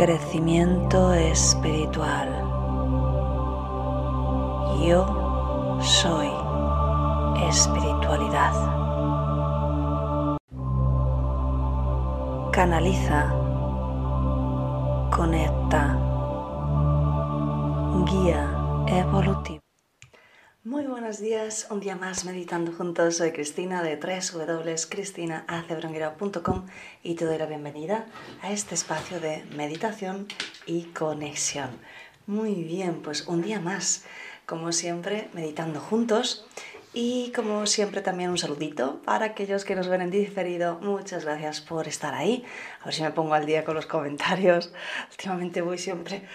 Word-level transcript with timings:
crecimiento 0.00 1.12
espiritual. 1.12 2.26
Yo 4.82 5.78
soy 5.82 6.30
espiritualidad. 7.46 8.54
Canaliza, 12.50 13.28
conecta, 15.14 15.98
guía 18.06 18.86
evolutivo. 18.86 19.69
Buenos 21.00 21.18
días, 21.18 21.66
un 21.70 21.80
día 21.80 21.96
más 21.96 22.26
meditando 22.26 22.72
juntos. 22.72 23.16
Soy 23.16 23.32
Cristina 23.32 23.82
de 23.82 23.96
www.cristinaacebrunguera.com 23.96 26.66
y 27.02 27.14
te 27.14 27.24
doy 27.24 27.38
la 27.38 27.46
bienvenida 27.46 28.04
a 28.42 28.52
este 28.52 28.74
espacio 28.74 29.18
de 29.18 29.42
meditación 29.56 30.28
y 30.66 30.82
conexión. 30.92 31.70
Muy 32.26 32.64
bien, 32.64 33.00
pues 33.00 33.26
un 33.26 33.40
día 33.40 33.60
más, 33.60 34.04
como 34.44 34.72
siempre, 34.72 35.30
meditando 35.32 35.80
juntos 35.80 36.46
y 36.92 37.32
como 37.34 37.66
siempre 37.66 38.02
también 38.02 38.28
un 38.28 38.36
saludito 38.36 39.00
para 39.06 39.24
aquellos 39.24 39.64
que 39.64 39.76
nos 39.76 39.88
ven 39.88 40.02
en 40.02 40.10
diferido. 40.10 40.80
Muchas 40.82 41.24
gracias 41.24 41.62
por 41.62 41.88
estar 41.88 42.12
ahí. 42.12 42.44
A 42.82 42.84
ver 42.84 42.94
si 42.94 43.02
me 43.02 43.10
pongo 43.10 43.32
al 43.32 43.46
día 43.46 43.64
con 43.64 43.74
los 43.74 43.86
comentarios. 43.86 44.70
Últimamente 45.12 45.62
voy 45.62 45.78
siempre... 45.78 46.28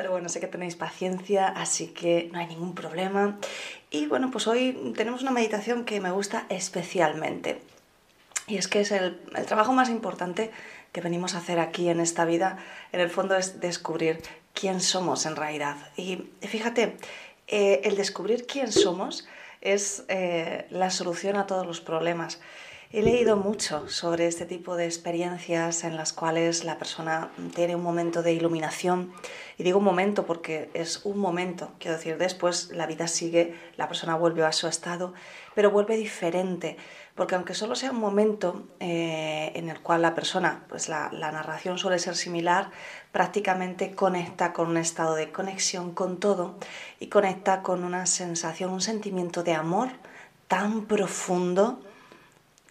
Pero 0.00 0.12
bueno, 0.12 0.30
sé 0.30 0.40
que 0.40 0.46
tenéis 0.46 0.76
paciencia, 0.76 1.48
así 1.48 1.88
que 1.88 2.30
no 2.32 2.38
hay 2.38 2.46
ningún 2.46 2.74
problema. 2.74 3.36
Y 3.90 4.06
bueno, 4.06 4.30
pues 4.30 4.46
hoy 4.46 4.94
tenemos 4.96 5.20
una 5.20 5.30
meditación 5.30 5.84
que 5.84 6.00
me 6.00 6.10
gusta 6.10 6.46
especialmente. 6.48 7.60
Y 8.46 8.56
es 8.56 8.66
que 8.66 8.80
es 8.80 8.92
el, 8.92 9.20
trabajo 9.46 9.74
más 9.74 9.90
importante 9.90 10.52
que 10.92 11.02
venimos 11.02 11.34
a 11.34 11.38
hacer 11.38 11.60
aquí 11.60 11.90
en 11.90 12.00
esta 12.00 12.24
vida. 12.24 12.56
En 12.92 13.00
el 13.00 13.10
fondo 13.10 13.36
es 13.36 13.60
descubrir 13.60 14.22
quién 14.54 14.80
somos 14.80 15.26
en 15.26 15.36
realidad. 15.36 15.76
Y 15.98 16.30
fíjate, 16.40 16.96
eh, 17.46 17.82
el 17.84 17.94
descubrir 17.94 18.46
quién 18.46 18.72
somos 18.72 19.28
es 19.60 20.04
eh, 20.08 20.66
la 20.70 20.88
solución 20.88 21.36
a 21.36 21.46
todos 21.46 21.66
los 21.66 21.82
problemas. 21.82 22.40
He 22.92 23.02
leído 23.02 23.36
mucho 23.36 23.88
sobre 23.88 24.26
este 24.26 24.46
tipo 24.46 24.74
de 24.74 24.84
experiencias 24.84 25.84
en 25.84 25.96
las 25.96 26.12
cuales 26.12 26.64
la 26.64 26.76
persona 26.76 27.30
tiene 27.54 27.76
un 27.76 27.84
momento 27.84 28.20
de 28.24 28.32
iluminación. 28.32 29.12
Y 29.56 29.62
digo 29.62 29.78
un 29.78 29.84
momento 29.84 30.26
porque 30.26 30.70
es 30.74 31.04
un 31.04 31.18
momento, 31.18 31.70
quiero 31.78 31.96
decir, 31.96 32.18
después 32.18 32.70
la 32.72 32.88
vida 32.88 33.06
sigue, 33.06 33.54
la 33.76 33.86
persona 33.86 34.16
vuelve 34.16 34.44
a 34.44 34.50
su 34.50 34.66
estado, 34.66 35.14
pero 35.54 35.70
vuelve 35.70 35.96
diferente 35.96 36.76
porque 37.14 37.36
aunque 37.36 37.54
solo 37.54 37.76
sea 37.76 37.92
un 37.92 38.00
momento 38.00 38.66
eh, 38.80 39.52
en 39.54 39.68
el 39.68 39.80
cual 39.80 40.02
la 40.02 40.14
persona, 40.16 40.64
pues 40.68 40.88
la, 40.88 41.10
narración 41.12 41.78
suele 41.78 42.00
ser 42.00 42.16
similar, 42.16 42.70
prácticamente 43.12 43.94
conecta 43.94 44.52
con 44.52 44.68
un 44.68 44.78
estado 44.78 45.14
de 45.14 45.30
conexión 45.30 45.92
con 45.92 46.18
todo 46.18 46.56
y 46.98 47.06
conecta 47.06 47.62
con 47.62 47.84
una 47.84 48.06
sensación, 48.06 48.72
un 48.72 48.80
sentimiento 48.80 49.44
de 49.44 49.52
amor 49.52 49.90
tan 50.48 50.86
profundo 50.86 51.84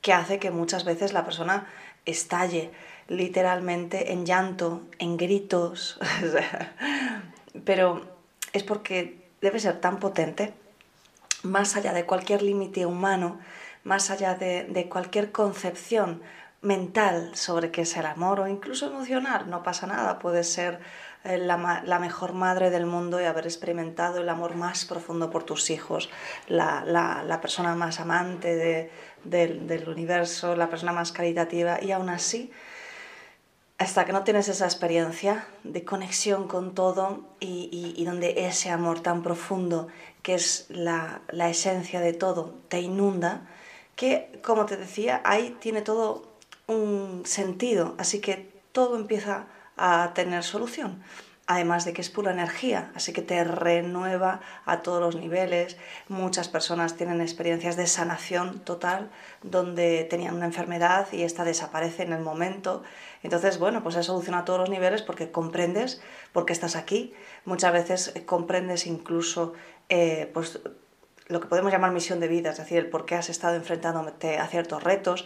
que 0.02 0.14
hace 0.14 0.40
que 0.40 0.52
muchas 0.52 0.86
veces 0.86 1.14
la 1.14 1.26
persona 1.26 1.68
estalle 2.06 2.72
literalmente 3.08 4.14
en 4.14 4.26
llanto, 4.26 4.84
en 5.00 5.18
gritos, 5.18 6.00
pero 7.66 8.06
es 8.54 8.64
porque 8.64 9.30
debe 9.42 9.60
ser 9.60 9.80
tan 9.80 10.00
potente, 10.00 10.54
más 11.44 11.76
allá 11.76 11.94
de 11.94 12.06
cualquier 12.06 12.42
límite 12.42 12.86
humano, 12.86 13.40
más 13.84 14.10
allá 14.10 14.36
de, 14.36 14.88
cualquier 14.90 15.32
concepción 15.32 16.22
mental 16.62 17.32
sobre 17.36 17.72
qué 17.72 17.82
es 17.82 17.96
el 17.96 18.06
amor 18.06 18.42
o 18.42 18.48
incluso 18.48 18.88
emocional, 18.88 19.50
no 19.50 19.64
pasa 19.64 19.88
nada, 19.88 20.20
puede 20.20 20.44
ser 20.44 20.80
eh, 21.24 21.38
la, 21.38 21.58
mejor 22.00 22.34
madre 22.34 22.70
del 22.70 22.86
mundo 22.86 23.22
y 23.22 23.24
haber 23.24 23.46
experimentado 23.46 24.20
el 24.20 24.28
amor 24.28 24.56
más 24.56 24.84
profundo 24.84 25.30
por 25.30 25.44
tus 25.44 25.70
hijos, 25.70 26.10
la, 26.48 27.40
persona 27.42 27.76
más 27.76 28.02
amante 28.02 28.92
del, 29.24 29.88
universo, 29.88 30.56
la 30.56 30.70
persona 30.70 30.92
más 30.92 31.12
caritativa 31.12 31.82
y 31.82 31.92
aún 31.92 32.10
así, 32.10 32.52
hasta 33.78 34.06
que 34.06 34.12
no 34.12 34.24
tienes 34.24 34.50
esa 34.50 34.66
experiencia 34.66 35.48
de 35.64 35.86
conexión 35.86 36.48
con 36.48 36.76
todo 36.76 37.22
y, 37.40 37.94
y 37.96 38.06
donde 38.06 38.46
ese 38.46 38.70
amor 38.70 39.00
tan 39.00 39.24
profundo, 39.24 39.88
que 40.22 40.36
es 40.36 40.66
la 40.70 41.50
esencia 41.50 42.02
de 42.02 42.14
todo, 42.14 42.56
te 42.68 42.82
inunda, 42.82 43.48
que, 43.96 44.40
como 44.44 44.66
te 44.66 44.78
decía, 44.78 45.22
ahí 45.26 45.58
tiene 45.60 45.82
todo 45.82 46.24
un 46.68 47.24
sentido, 47.26 47.96
así 47.98 48.22
que 48.22 48.50
todo 48.72 48.96
empieza 48.96 49.48
a 49.76 50.12
tener 50.14 50.44
solución. 50.44 51.04
Además 51.52 51.84
de 51.84 51.94
que 51.94 52.02
es 52.02 52.12
pura 52.12 52.32
energía, 52.32 52.92
así 52.94 53.12
que 53.12 53.24
te 53.24 53.44
renueva 53.44 54.40
a 54.68 54.84
todos 54.84 55.02
los 55.02 55.16
niveles. 55.16 55.78
Muchas 56.08 56.48
personas 56.48 56.96
tienen 56.96 57.22
experiencias 57.22 57.76
de 57.76 57.88
sanación 57.88 58.60
total, 58.60 59.10
donde 59.42 60.04
tenían 60.04 60.36
una 60.36 60.46
enfermedad 60.46 61.08
y 61.12 61.24
esta 61.24 61.44
desaparece 61.46 62.04
en 62.04 62.14
el 62.14 62.22
momento. 62.22 62.84
Entonces, 63.24 63.58
bueno, 63.58 63.82
pues 63.82 63.96
es 63.96 64.06
solución 64.06 64.36
a 64.36 64.46
todos 64.46 64.60
los 64.60 64.70
niveles 64.70 65.02
porque 65.02 65.32
comprendes 65.32 66.04
por 66.34 66.46
qué 66.46 66.54
estás 66.54 66.76
aquí. 66.76 67.16
Muchas 67.46 67.74
veces 67.74 68.14
comprendes 68.28 68.86
incluso 68.86 69.54
eh, 69.90 70.30
pues, 70.32 70.60
lo 71.30 71.40
que 71.40 71.48
podemos 71.48 71.72
llamar 71.72 71.92
misión 71.92 72.20
de 72.20 72.28
vida, 72.28 72.52
es 72.52 72.58
decir, 72.58 72.78
el 72.78 72.90
por 72.92 73.06
qué 73.06 73.16
has 73.16 73.30
estado 73.30 73.56
enfrentándote 73.56 74.38
a 74.38 74.48
ciertos 74.48 74.84
retos, 74.84 75.26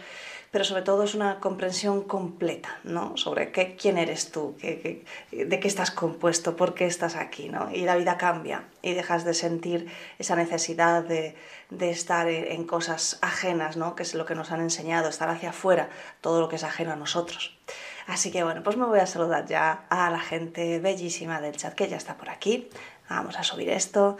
pero 0.54 0.64
sobre 0.64 0.82
todo 0.82 1.02
es 1.02 1.16
una 1.16 1.40
comprensión 1.40 2.02
completa, 2.02 2.78
¿no? 2.84 3.16
Sobre 3.16 3.50
qué, 3.50 3.74
quién 3.74 3.98
eres 3.98 4.30
tú, 4.30 4.54
de 4.60 5.02
qué 5.32 5.66
estás 5.66 5.90
compuesto, 5.90 6.54
por 6.54 6.74
qué 6.74 6.86
estás 6.86 7.16
aquí, 7.16 7.48
¿no? 7.48 7.72
Y 7.72 7.80
la 7.80 7.96
vida 7.96 8.16
cambia 8.18 8.62
y 8.80 8.94
dejas 8.94 9.24
de 9.24 9.34
sentir 9.34 9.90
esa 10.20 10.36
necesidad 10.36 11.02
de, 11.02 11.34
de 11.70 11.90
estar 11.90 12.28
en 12.28 12.68
cosas 12.68 13.18
ajenas, 13.20 13.76
¿no? 13.76 13.96
Que 13.96 14.04
es 14.04 14.14
lo 14.14 14.26
que 14.26 14.36
nos 14.36 14.52
han 14.52 14.60
enseñado, 14.60 15.08
estar 15.08 15.28
hacia 15.28 15.50
afuera, 15.50 15.88
todo 16.20 16.40
lo 16.40 16.48
que 16.48 16.54
es 16.54 16.62
ajeno 16.62 16.92
a 16.92 16.96
nosotros. 16.96 17.58
Así 18.06 18.30
que 18.30 18.44
bueno, 18.44 18.62
pues 18.62 18.76
me 18.76 18.86
voy 18.86 19.00
a 19.00 19.06
saludar 19.06 19.46
ya 19.46 19.86
a 19.90 20.08
la 20.08 20.20
gente 20.20 20.78
bellísima 20.78 21.40
del 21.40 21.56
chat 21.56 21.74
que 21.74 21.88
ya 21.88 21.96
está 21.96 22.16
por 22.16 22.30
aquí. 22.30 22.68
Vamos 23.10 23.36
a 23.36 23.42
subir 23.42 23.70
esto. 23.70 24.18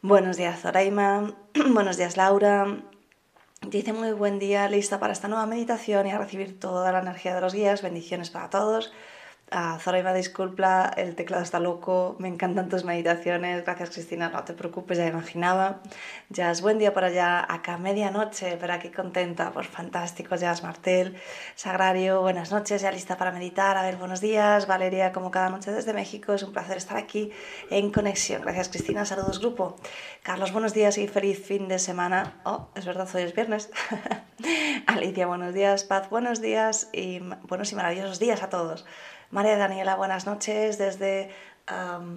Buenos 0.00 0.36
días, 0.36 0.60
Zoraima. 0.60 1.34
Buenos 1.72 1.96
días, 1.96 2.16
Laura. 2.16 2.68
Dice 3.68 3.92
muy 3.92 4.12
buen 4.12 4.38
día, 4.38 4.68
lista 4.68 5.00
para 5.00 5.12
esta 5.12 5.26
nueva 5.26 5.44
meditación 5.44 6.06
y 6.06 6.12
a 6.12 6.18
recibir 6.18 6.60
toda 6.60 6.92
la 6.92 7.00
energía 7.00 7.34
de 7.34 7.40
los 7.40 7.52
guías. 7.52 7.82
Bendiciones 7.82 8.30
para 8.30 8.48
todos. 8.48 8.92
Ah, 9.52 9.78
Zoraima, 9.80 10.12
disculpa, 10.12 10.90
el 10.96 11.14
teclado 11.14 11.44
está 11.44 11.60
loco, 11.60 12.16
me 12.18 12.26
encantan 12.26 12.68
tus 12.68 12.82
meditaciones. 12.82 13.62
Gracias, 13.62 13.90
Cristina, 13.90 14.28
no 14.28 14.42
te 14.42 14.54
preocupes, 14.54 14.98
ya 14.98 15.06
imaginaba. 15.06 15.82
Jazz, 16.30 16.62
buen 16.62 16.78
día 16.78 16.92
por 16.92 17.04
allá, 17.04 17.46
acá 17.48 17.78
medianoche, 17.78 18.56
pero 18.60 18.72
aquí 18.72 18.90
contenta, 18.90 19.52
pues 19.52 19.68
fantástico, 19.68 20.34
Jazz 20.34 20.64
Martel. 20.64 21.16
Sagrario, 21.54 22.22
buenas 22.22 22.50
noches, 22.50 22.82
ya 22.82 22.90
lista 22.90 23.16
para 23.16 23.30
meditar. 23.30 23.76
A 23.76 23.82
ver, 23.82 23.94
buenos 23.96 24.20
días. 24.20 24.66
Valeria, 24.66 25.12
como 25.12 25.30
cada 25.30 25.48
noche 25.48 25.70
desde 25.70 25.92
México, 25.92 26.32
es 26.32 26.42
un 26.42 26.52
placer 26.52 26.76
estar 26.76 26.96
aquí 26.96 27.30
en 27.70 27.92
conexión. 27.92 28.42
Gracias, 28.42 28.68
Cristina, 28.68 29.04
saludos, 29.04 29.38
grupo. 29.38 29.76
Carlos, 30.24 30.52
buenos 30.52 30.74
días 30.74 30.98
y 30.98 31.06
feliz 31.06 31.46
fin 31.46 31.68
de 31.68 31.78
semana. 31.78 32.40
Oh, 32.44 32.70
es 32.74 32.84
verdad, 32.84 33.08
hoy 33.14 33.22
es 33.22 33.32
viernes. 33.32 33.70
Alicia, 34.86 35.28
buenos 35.28 35.54
días. 35.54 35.84
Paz, 35.84 36.10
buenos 36.10 36.40
días 36.40 36.88
y 36.92 37.20
buenos 37.44 37.70
y 37.70 37.76
maravillosos 37.76 38.18
días 38.18 38.42
a 38.42 38.50
todos. 38.50 38.84
María 39.30 39.56
Daniela, 39.56 39.96
buenas 39.96 40.24
noches 40.24 40.78
desde 40.78 41.30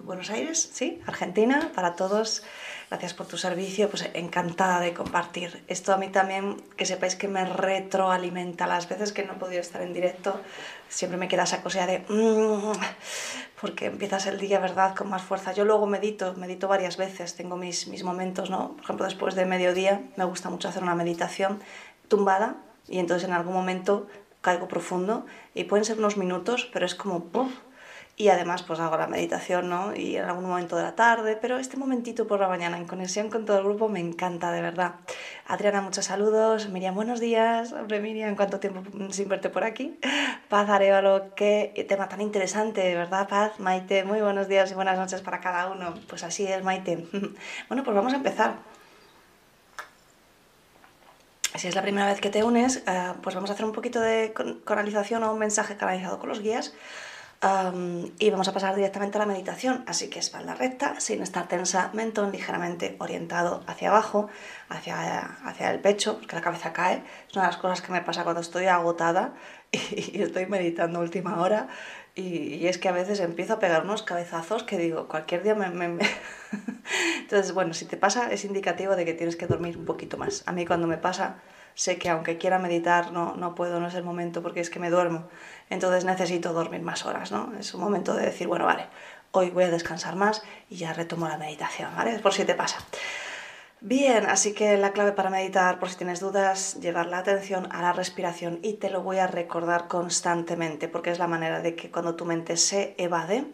Buenos 0.04 0.30
Aires, 0.30 0.70
sí, 0.74 1.02
Argentina, 1.08 1.72
para 1.74 1.96
todos. 1.96 2.44
Gracias 2.90 3.16
por 3.16 3.26
tu 3.26 3.36
servicio, 3.36 3.90
pues 3.90 4.08
encantada 4.14 4.80
de 4.80 4.94
compartir. 4.94 5.64
Esto 5.68 5.92
a 5.92 5.98
mí 5.98 6.10
también, 6.10 6.62
que 6.78 6.86
sepáis 6.86 7.16
que 7.16 7.28
me 7.28 7.46
retroalimenta 7.46 8.68
las 8.68 8.88
veces 8.88 9.12
que 9.12 9.24
no 9.24 9.34
he 9.34 9.36
podido 9.38 9.60
estar 9.60 9.82
en 9.82 9.92
directo. 9.92 10.40
Siempre 10.88 11.18
me 11.18 11.28
queda 11.28 11.44
esa 11.44 11.64
cosa 11.64 11.88
de... 11.88 12.00
Mm", 12.10 12.74
porque 13.60 13.88
empiezas 13.88 14.28
el 14.28 14.40
día, 14.40 14.60
¿verdad?, 14.60 14.96
con 14.96 15.10
más 15.10 15.24
fuerza. 15.24 15.52
Yo 15.52 15.66
luego 15.66 15.88
medito, 15.88 16.36
medito 16.36 16.68
varias 16.68 16.98
veces, 16.98 17.36
tengo 17.36 17.58
mis, 17.58 17.88
mis 17.88 18.04
momentos, 18.04 18.52
¿no? 18.52 18.74
Por 18.76 18.84
ejemplo, 18.84 19.06
después 19.06 19.34
de 19.34 19.46
mediodía 19.46 20.02
me 20.16 20.26
gusta 20.26 20.52
mucho 20.52 20.70
hacer 20.70 20.84
una 20.84 20.94
meditación 20.94 21.60
tumbada 22.08 22.58
y 22.88 23.00
entonces 23.00 23.28
en 23.28 23.34
algún 23.34 23.54
momento 23.54 24.08
caigo 24.42 24.68
profundo 24.68 25.26
y 25.54 25.66
pueden 25.66 25.86
ser 25.86 25.98
unos 25.98 26.18
minutos, 26.18 26.70
pero 26.72 26.86
es 26.86 26.96
como... 26.96 27.26
¡puf! 27.26 27.52
y 28.20 28.28
además 28.28 28.64
pues 28.64 28.82
hago 28.82 28.98
la 28.98 29.08
meditación, 29.08 29.70
¿no? 29.70 29.96
Y 29.96 30.18
en 30.18 30.26
algún 30.26 30.44
momento 30.44 30.76
de 30.76 30.84
la 30.84 30.94
tarde, 30.94 31.38
pero 31.42 31.58
este 31.58 31.78
momentito 31.78 32.28
por 32.28 32.42
la 32.42 32.50
mañana 32.50 32.78
en 32.78 32.86
conexión 32.86 33.30
con 33.30 33.46
todo 33.46 33.60
el 33.60 33.64
grupo 33.64 33.88
me 33.88 34.02
encanta, 34.02 34.52
de 34.52 34.62
verdad. 34.62 34.96
Adriana, 35.48 35.82
muchos 35.82 36.04
saludos. 36.04 36.68
Miriam, 36.68 36.94
buenos 36.96 37.22
días. 37.22 37.72
Hombre, 37.72 38.02
Miriam, 38.02 38.36
¿cuánto 38.36 38.60
tiempo 38.60 38.84
sin 39.14 39.30
verte 39.30 39.50
por 39.50 39.64
aquí? 39.64 39.98
Paz 40.50 40.70
Arevalo, 40.70 41.34
qué 41.34 41.86
tema 41.88 42.10
tan 42.10 42.20
interesante, 42.20 42.94
¿verdad, 42.94 43.30
Paz? 43.30 43.58
Maite, 43.58 44.04
muy 44.04 44.20
buenos 44.20 44.50
días 44.50 44.70
y 44.70 44.74
buenas 44.74 44.98
noches 44.98 45.22
para 45.22 45.40
cada 45.40 45.72
uno. 45.72 45.94
Pues 46.10 46.24
así 46.26 46.46
es, 46.46 46.62
Maite. 46.62 47.08
Bueno, 47.70 47.86
pues 47.86 47.96
vamos 47.96 48.12
a 48.12 48.18
empezar. 48.18 48.79
Si 51.60 51.68
es 51.68 51.76
la 51.76 51.82
primera 51.82 52.08
vez 52.08 52.22
que 52.22 52.30
te 52.30 52.42
unes, 52.42 52.84
eh, 52.88 53.14
pues 53.22 53.36
vamos 53.36 53.50
a 53.50 53.54
hacer 53.54 53.66
un 53.66 53.74
poquito 53.74 54.00
de 54.00 54.34
canalización 54.64 55.24
o 55.24 55.34
un 55.34 55.40
mensaje 55.40 55.76
canalizado 55.76 56.18
con 56.18 56.30
los 56.30 56.40
guías 56.40 56.74
y 58.20 58.30
vamos 58.30 58.48
a 58.50 58.54
pasar 58.54 58.76
directamente 58.76 59.18
a 59.18 59.20
la 59.20 59.26
meditación, 59.26 59.84
así 59.88 60.10
que 60.10 60.20
espalda 60.20 60.56
recta, 60.56 61.00
sin 61.00 61.22
estar 61.22 61.48
tensa, 61.48 61.90
mentón 61.94 62.34
ligeramente 62.34 62.98
orientado 63.00 63.64
hacia 63.66 63.90
abajo, 63.90 64.28
hacia, 64.68 65.20
hacia 65.46 65.72
el 65.72 65.80
pecho, 65.80 66.18
porque 66.20 66.36
la 66.36 66.42
cabeza 66.42 66.74
cae. 66.74 67.04
Es 67.30 67.36
una 67.36 67.46
de 67.46 67.52
las 67.52 67.58
cosas 67.58 67.82
que 67.82 67.94
me 67.94 68.02
pasa 68.02 68.24
cuando 68.24 68.42
estoy 68.42 68.66
agotada 68.66 69.34
y, 69.72 70.22
estoy 70.22 70.48
meditando 70.48 71.00
última 71.00 71.40
hora. 71.40 71.70
Y, 72.20 72.68
es 72.68 72.78
que 72.78 72.90
a 72.90 72.92
veces 72.92 73.20
empiezo 73.22 73.54
a 73.54 73.60
pegar 73.60 73.84
unos 73.84 74.04
cabezazos 74.04 74.64
que 74.64 74.78
digo, 74.78 75.08
cualquier 75.08 75.44
día 75.44 75.56
me... 75.56 75.70
me... 75.70 76.06
Entonces, 77.20 77.54
bueno, 77.54 77.74
si 77.74 77.86
te 77.86 77.98
pasa 77.98 78.32
es 78.32 78.44
indicativo 78.44 78.96
de 78.96 79.06
que 79.06 79.14
tienes 79.14 79.36
que 79.36 79.48
dormir 79.48 79.78
un 79.78 79.86
poquito 79.86 80.18
más. 80.18 80.44
A 80.46 80.52
mí 80.52 80.66
cuando 80.66 80.88
me 80.88 80.98
pasa 80.98 81.38
sé 81.76 81.98
que 81.98 82.10
aunque 82.10 82.38
quiera 82.38 82.60
meditar 82.60 83.14
no, 83.14 83.36
no 83.36 83.56
puedo, 83.56 83.80
no 83.80 83.88
es 83.88 83.94
el 83.94 84.04
momento 84.04 84.42
porque 84.42 84.60
es 84.60 84.70
que 84.70 84.80
me 84.80 84.90
duermo. 84.90 85.30
Entonces 85.70 86.04
necesito 86.04 86.52
dormir 86.52 86.82
más 86.82 87.06
horas, 87.06 87.32
¿no? 87.32 87.54
Es 87.58 87.74
un 87.74 87.82
momento 87.82 88.14
de 88.16 88.26
decir, 88.26 88.48
bueno, 88.48 88.66
vale, 88.66 88.88
hoy 89.32 89.50
voy 89.52 89.64
a 89.66 89.72
descansar 89.72 90.16
más 90.16 90.44
y 90.70 90.76
ya 90.78 90.92
retomo 90.92 91.28
la 91.28 91.38
meditación, 91.38 91.96
¿vale? 91.96 92.20
Por 92.20 92.34
si 92.34 92.44
te 92.44 92.56
pasa. 92.56 92.80
Bien, 93.82 94.26
así 94.26 94.54
que 94.54 94.76
la 94.76 94.92
clave 94.92 95.14
para 95.14 95.30
meditar, 95.30 95.80
por 95.80 95.90
si 95.90 95.96
tienes 95.96 96.20
dudas, 96.20 96.80
llevar 96.82 97.06
la 97.06 97.20
atención 97.20 97.70
a 97.72 97.82
la 97.82 97.94
respiración 97.94 98.60
y 98.62 98.74
te 98.74 98.90
lo 98.90 99.04
voy 99.04 99.20
a 99.20 99.28
recordar 99.28 99.88
constantemente 99.88 100.90
porque 100.90 101.12
es 101.12 101.20
la 101.20 101.28
manera 101.28 101.62
de 101.62 101.76
que 101.76 101.90
cuando 101.90 102.16
tu 102.16 102.26
mente 102.26 102.58
se 102.58 102.94
evade, 102.98 103.46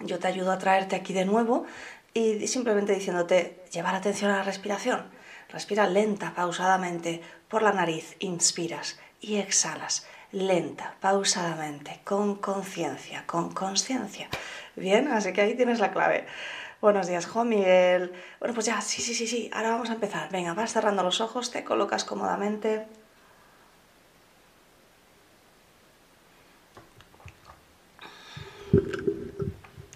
yo 0.00 0.18
te 0.18 0.28
ayudo 0.28 0.52
a 0.52 0.58
traerte 0.58 0.96
aquí 0.96 1.12
de 1.12 1.26
nuevo 1.26 1.66
y 2.14 2.46
simplemente 2.46 2.94
diciéndote, 2.94 3.62
llevar 3.70 3.94
atención 3.94 4.30
a 4.30 4.38
la 4.38 4.42
respiración. 4.42 5.04
Respira 5.50 5.86
lenta, 5.86 6.32
pausadamente, 6.34 7.20
por 7.48 7.60
la 7.60 7.72
nariz, 7.72 8.16
inspiras 8.20 8.98
y 9.20 9.36
exhalas 9.36 10.06
lenta, 10.32 10.94
pausadamente, 11.00 12.00
con 12.04 12.36
conciencia, 12.36 13.24
con 13.26 13.52
conciencia. 13.52 14.28
Bien, 14.74 15.08
así 15.08 15.32
que 15.32 15.40
ahí 15.40 15.54
tienes 15.54 15.78
la 15.78 15.92
clave. 15.92 16.26
Buenos 16.80 17.06
días, 17.06 17.26
Juan 17.26 17.48
Miguel. 17.48 18.12
Bueno, 18.38 18.54
pues 18.54 18.66
ya, 18.66 18.80
sí, 18.82 19.00
sí, 19.00 19.14
sí, 19.14 19.26
sí. 19.26 19.50
Ahora 19.52 19.70
vamos 19.70 19.88
a 19.88 19.94
empezar. 19.94 20.30
Venga, 20.30 20.52
vas 20.52 20.74
cerrando 20.74 21.02
los 21.02 21.22
ojos, 21.22 21.50
te 21.50 21.64
colocas 21.64 22.04
cómodamente. 22.04 22.86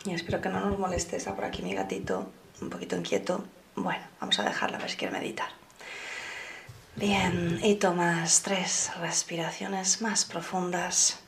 Y 0.06 0.15
espero 0.15 0.41
que 0.41 0.49
no 0.49 0.61
nos 0.61 0.79
moleste. 0.79 1.17
Está 1.17 1.35
por 1.35 1.44
aquí 1.44 1.61
mi 1.62 1.75
gatito, 1.75 2.32
un 2.62 2.71
poquito 2.71 2.97
inquieto. 2.97 3.44
Bueno, 3.76 4.03
vamos 4.19 4.38
a 4.38 4.44
dejarla 4.44 4.79
a 4.79 4.81
ver 4.81 4.91
si 4.91 4.97
quiere 4.97 5.12
meditar. 5.12 5.49
Bien, 6.97 7.61
y 7.62 7.75
tomas 7.75 8.41
tres 8.43 8.91
respiraciones 9.00 10.00
más 10.00 10.25
profundas. 10.25 11.21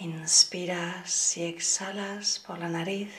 Inspiras 0.00 1.36
y 1.36 1.42
exhalas 1.42 2.38
por 2.38 2.60
la 2.60 2.68
nariz. 2.68 3.12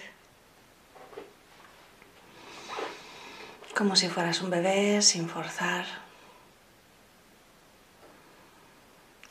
Como 3.75 3.97
si 3.97 4.07
fueras 4.07 4.41
un 4.41 4.49
bebé 4.49 5.01
sin 5.01 5.27
forzar. 5.27 5.85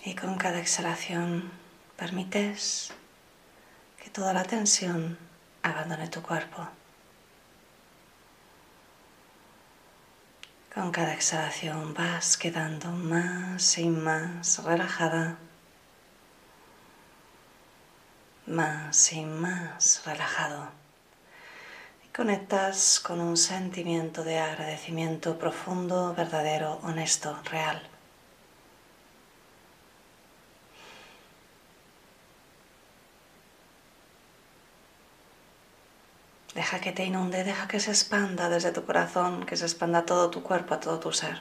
Y 0.04 0.14
con 0.14 0.36
cada 0.36 0.58
exhalación 0.58 1.50
permites 1.96 2.92
que 4.02 4.10
toda 4.10 4.34
la 4.34 4.44
tensión 4.44 5.16
abandone 5.62 6.08
tu 6.08 6.20
cuerpo. 6.20 6.68
Con 10.74 10.92
cada 10.92 11.14
exhalación 11.14 11.94
vas 11.94 12.36
quedando 12.36 12.90
más 12.90 13.78
y 13.78 13.88
más 13.88 14.62
relajada, 14.62 15.38
más 18.48 19.12
y 19.12 19.24
más 19.24 20.02
relajado. 20.04 20.68
Y 22.04 22.08
conectas 22.08 23.00
con 23.00 23.20
un 23.20 23.36
sentimiento 23.36 24.24
de 24.24 24.38
agradecimiento 24.38 25.38
profundo, 25.38 26.14
verdadero, 26.14 26.80
honesto, 26.82 27.38
real. 27.44 27.82
Deja 36.54 36.80
que 36.80 36.92
te 36.92 37.04
inunde, 37.04 37.44
deja 37.44 37.68
que 37.68 37.78
se 37.78 37.90
expanda 37.90 38.48
desde 38.48 38.72
tu 38.72 38.84
corazón, 38.84 39.46
que 39.46 39.56
se 39.56 39.64
expanda 39.64 40.06
todo 40.06 40.30
tu 40.30 40.42
cuerpo, 40.42 40.74
a 40.74 40.80
todo 40.80 40.98
tu 40.98 41.12
ser. 41.12 41.40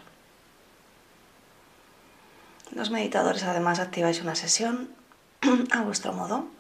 Los 2.72 2.92
meditadores 2.92 3.44
además 3.44 3.80
activáis 3.80 4.22
una 4.22 4.36
sesión 4.36 4.90
a 5.72 5.82
vuestro 5.82 6.14
modo. 6.14 6.57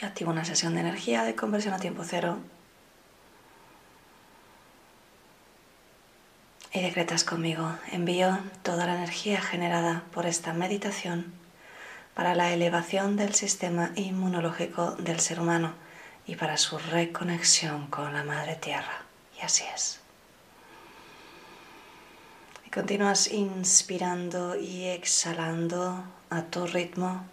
Yo 0.00 0.06
activo 0.06 0.30
una 0.30 0.44
sesión 0.44 0.74
de 0.74 0.80
energía 0.80 1.24
de 1.24 1.34
conversión 1.34 1.74
a 1.74 1.78
tiempo 1.78 2.04
cero. 2.04 2.38
Y 6.72 6.80
decretas 6.80 7.24
conmigo, 7.24 7.74
envío 7.90 8.38
toda 8.62 8.86
la 8.86 8.94
energía 8.94 9.40
generada 9.40 10.04
por 10.12 10.26
esta 10.26 10.52
meditación 10.52 11.32
para 12.14 12.34
la 12.34 12.52
elevación 12.52 13.16
del 13.16 13.34
sistema 13.34 13.90
inmunológico 13.96 14.92
del 14.92 15.18
ser 15.18 15.40
humano 15.40 15.74
y 16.26 16.36
para 16.36 16.56
su 16.56 16.78
reconexión 16.78 17.86
con 17.86 18.12
la 18.12 18.22
Madre 18.22 18.54
Tierra. 18.54 19.02
Y 19.40 19.44
así 19.44 19.64
es. 19.74 20.00
Y 22.66 22.70
continúas 22.70 23.32
inspirando 23.32 24.56
y 24.56 24.86
exhalando 24.86 26.04
a 26.30 26.42
tu 26.42 26.66
ritmo, 26.66 27.24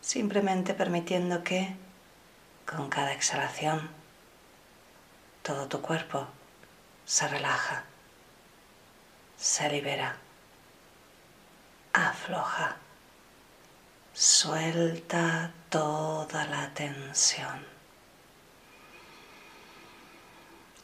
simplemente 0.00 0.72
permitiendo 0.72 1.42
que 1.42 1.74
con 2.68 2.88
cada 2.90 3.12
exhalación 3.12 3.88
todo 5.42 5.66
tu 5.68 5.80
cuerpo 5.80 6.26
se 7.06 7.26
relaja, 7.26 7.84
se 9.38 9.70
libera, 9.70 10.16
afloja, 11.94 12.76
suelta 14.12 15.50
toda 15.70 16.44
la 16.46 16.68
tensión. 16.74 17.64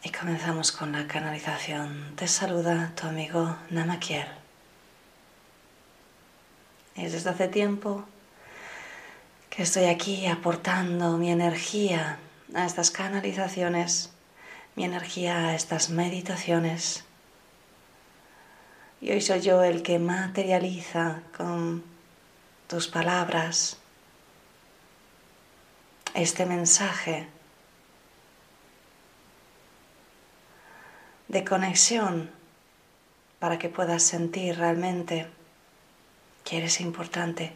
Y 0.03 0.11
comenzamos 0.11 0.73
con 0.73 0.93
la 0.93 1.07
canalización. 1.07 2.15
Te 2.17 2.27
saluda 2.29 2.93
tu 2.95 3.07
amigo 3.07 3.57
Namakiel. 3.69 4.29
Es 6.97 7.13
desde 7.13 7.31
hace 7.31 7.49
tiempo 7.49 8.07
que 9.55 9.63
estoy 9.63 9.85
aquí 9.85 10.27
aportando 10.27 11.17
mi 11.17 11.31
energía 11.31 12.19
a 12.55 12.67
estas 12.67 12.91
canalizaciones, 12.91 14.13
mi 14.75 14.85
energía 14.85 15.47
a 15.47 15.55
estas 15.55 15.91
meditaciones. 15.91 17.05
Y 19.01 19.13
hoy 19.13 19.21
soy 19.21 19.43
yo 19.43 19.63
el 19.63 19.83
que 19.83 20.01
materializa 20.01 21.21
con 21.37 21.85
tus 22.67 22.89
palabras 22.89 23.77
este 26.15 26.47
mensaje 26.47 27.29
de 31.29 31.45
conexión 31.45 32.31
para 33.39 33.59
que 33.59 33.69
puedas 33.69 34.03
sentir 34.03 34.59
realmente 34.59 35.29
que 36.45 36.59
eres 36.59 36.81
importante, 36.81 37.53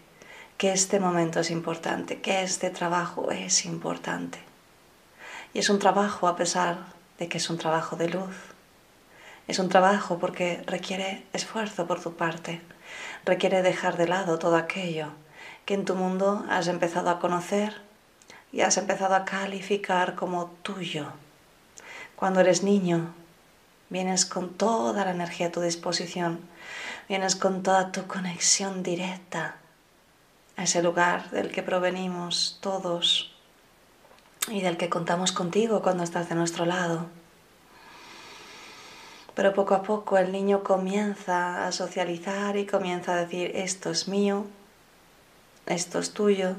que 0.58 0.72
este 0.72 0.98
momento 0.98 1.38
es 1.38 1.52
importante, 1.52 2.20
que 2.20 2.42
este 2.42 2.70
trabajo 2.70 3.30
es 3.30 3.64
importante. 3.64 4.40
Y 5.54 5.60
es 5.60 5.70
un 5.70 5.78
trabajo 5.78 6.26
a 6.26 6.34
pesar 6.34 6.78
de 7.20 7.28
que 7.28 7.38
es 7.38 7.48
un 7.48 7.58
trabajo 7.58 7.94
de 7.94 8.08
luz. 8.08 8.34
Es 9.46 9.60
un 9.60 9.68
trabajo 9.68 10.18
porque 10.18 10.64
requiere 10.66 11.24
esfuerzo 11.32 11.86
por 11.86 12.02
tu 12.02 12.16
parte, 12.16 12.60
requiere 13.24 13.62
dejar 13.62 13.96
de 13.96 14.08
lado 14.08 14.40
todo 14.40 14.56
aquello 14.56 15.12
que 15.64 15.74
en 15.74 15.84
tu 15.84 15.94
mundo 15.94 16.44
has 16.50 16.66
empezado 16.66 17.10
a 17.10 17.20
conocer 17.20 17.80
y 18.50 18.62
has 18.62 18.78
empezado 18.78 19.14
a 19.14 19.24
calificar 19.24 20.16
como 20.16 20.46
tuyo. 20.62 21.12
Cuando 22.16 22.40
eres 22.40 22.64
niño, 22.64 23.14
vienes 23.90 24.26
con 24.26 24.54
toda 24.54 25.04
la 25.04 25.12
energía 25.12 25.46
a 25.46 25.52
tu 25.52 25.60
disposición, 25.60 26.40
vienes 27.08 27.36
con 27.36 27.62
toda 27.62 27.92
tu 27.92 28.08
conexión 28.08 28.82
directa 28.82 29.54
a 30.58 30.64
ese 30.64 30.82
lugar 30.82 31.30
del 31.30 31.52
que 31.52 31.62
provenimos 31.62 32.58
todos 32.60 33.32
y 34.48 34.60
del 34.60 34.76
que 34.76 34.88
contamos 34.88 35.30
contigo 35.30 35.82
cuando 35.82 36.02
estás 36.02 36.28
de 36.28 36.34
nuestro 36.34 36.66
lado. 36.66 37.06
Pero 39.36 39.54
poco 39.54 39.76
a 39.76 39.84
poco 39.84 40.18
el 40.18 40.32
niño 40.32 40.64
comienza 40.64 41.64
a 41.64 41.70
socializar 41.70 42.56
y 42.56 42.66
comienza 42.66 43.12
a 43.12 43.24
decir, 43.24 43.52
esto 43.54 43.90
es 43.90 44.08
mío, 44.08 44.46
esto 45.66 46.00
es 46.00 46.12
tuyo, 46.12 46.56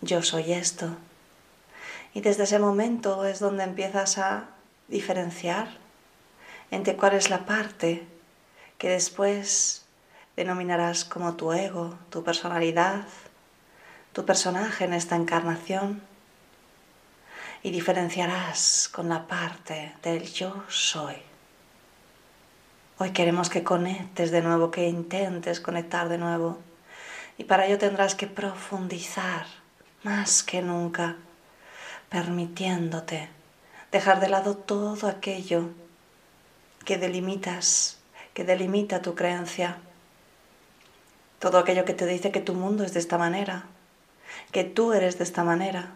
yo 0.00 0.20
soy 0.22 0.52
esto. 0.52 0.88
Y 2.14 2.22
desde 2.22 2.42
ese 2.42 2.58
momento 2.58 3.24
es 3.24 3.38
donde 3.38 3.62
empiezas 3.62 4.18
a 4.18 4.48
diferenciar 4.88 5.68
entre 6.72 6.96
cuál 6.96 7.14
es 7.14 7.30
la 7.30 7.46
parte 7.46 8.04
que 8.78 8.88
después 8.88 9.81
denominarás 10.36 11.04
como 11.04 11.34
tu 11.34 11.52
ego, 11.52 11.98
tu 12.10 12.24
personalidad, 12.24 13.04
tu 14.12 14.24
personaje 14.24 14.84
en 14.84 14.92
esta 14.92 15.16
encarnación 15.16 16.02
y 17.62 17.70
diferenciarás 17.70 18.88
con 18.92 19.08
la 19.08 19.26
parte 19.26 19.94
del 20.02 20.22
yo 20.32 20.64
soy. 20.68 21.16
Hoy 22.98 23.10
queremos 23.10 23.50
que 23.50 23.62
conectes 23.62 24.30
de 24.30 24.42
nuevo, 24.42 24.70
que 24.70 24.88
intentes 24.88 25.60
conectar 25.60 26.08
de 26.08 26.18
nuevo 26.18 26.58
y 27.38 27.44
para 27.44 27.66
ello 27.66 27.78
tendrás 27.78 28.14
que 28.14 28.26
profundizar 28.26 29.46
más 30.02 30.42
que 30.42 30.62
nunca, 30.62 31.16
permitiéndote 32.08 33.28
dejar 33.90 34.20
de 34.20 34.28
lado 34.28 34.56
todo 34.56 35.08
aquello 35.08 35.70
que 36.84 36.98
delimitas, 36.98 37.98
que 38.34 38.44
delimita 38.44 39.02
tu 39.02 39.14
creencia, 39.14 39.78
todo 41.42 41.58
aquello 41.58 41.84
que 41.84 41.92
te 41.92 42.06
dice 42.06 42.30
que 42.30 42.40
tu 42.40 42.54
mundo 42.54 42.84
es 42.84 42.94
de 42.94 43.00
esta 43.00 43.18
manera, 43.18 43.64
que 44.52 44.62
tú 44.62 44.92
eres 44.92 45.18
de 45.18 45.24
esta 45.24 45.42
manera, 45.42 45.90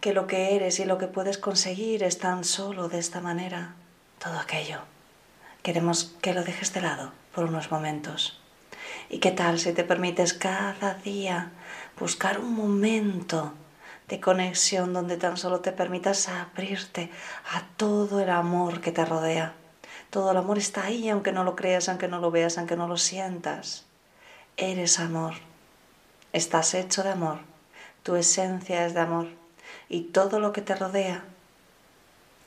que 0.00 0.12
lo 0.12 0.26
que 0.26 0.56
eres 0.56 0.80
y 0.80 0.84
lo 0.84 0.98
que 0.98 1.06
puedes 1.06 1.38
conseguir 1.38 2.02
es 2.02 2.18
tan 2.18 2.42
solo 2.42 2.88
de 2.88 2.98
esta 2.98 3.20
manera, 3.20 3.76
todo 4.18 4.36
aquello. 4.36 4.80
Queremos 5.62 6.16
que 6.20 6.34
lo 6.34 6.42
dejes 6.42 6.74
de 6.74 6.80
lado 6.80 7.12
por 7.32 7.44
unos 7.44 7.70
momentos. 7.70 8.40
¿Y 9.08 9.18
qué 9.18 9.30
tal 9.30 9.60
si 9.60 9.72
te 9.72 9.84
permites 9.84 10.34
cada 10.34 10.94
día 10.94 11.52
buscar 11.96 12.40
un 12.40 12.52
momento 12.52 13.52
de 14.08 14.18
conexión 14.18 14.92
donde 14.92 15.16
tan 15.16 15.36
solo 15.36 15.60
te 15.60 15.70
permitas 15.70 16.28
abrirte 16.28 17.12
a 17.52 17.62
todo 17.76 18.18
el 18.18 18.30
amor 18.30 18.80
que 18.80 18.90
te 18.90 19.04
rodea? 19.04 19.54
Todo 20.10 20.32
el 20.32 20.36
amor 20.36 20.58
está 20.58 20.82
ahí, 20.82 21.08
aunque 21.10 21.30
no 21.30 21.44
lo 21.44 21.54
creas, 21.54 21.88
aunque 21.88 22.08
no 22.08 22.18
lo 22.18 22.32
veas, 22.32 22.58
aunque 22.58 22.74
no 22.74 22.88
lo 22.88 22.96
sientas. 22.96 23.86
Eres 24.56 25.00
amor. 25.00 25.34
Estás 26.32 26.74
hecho 26.74 27.02
de 27.02 27.10
amor. 27.10 27.40
Tu 28.04 28.14
esencia 28.14 28.86
es 28.86 28.94
de 28.94 29.00
amor. 29.00 29.28
Y 29.88 30.02
todo 30.02 30.38
lo 30.38 30.52
que 30.52 30.62
te 30.62 30.76
rodea 30.76 31.24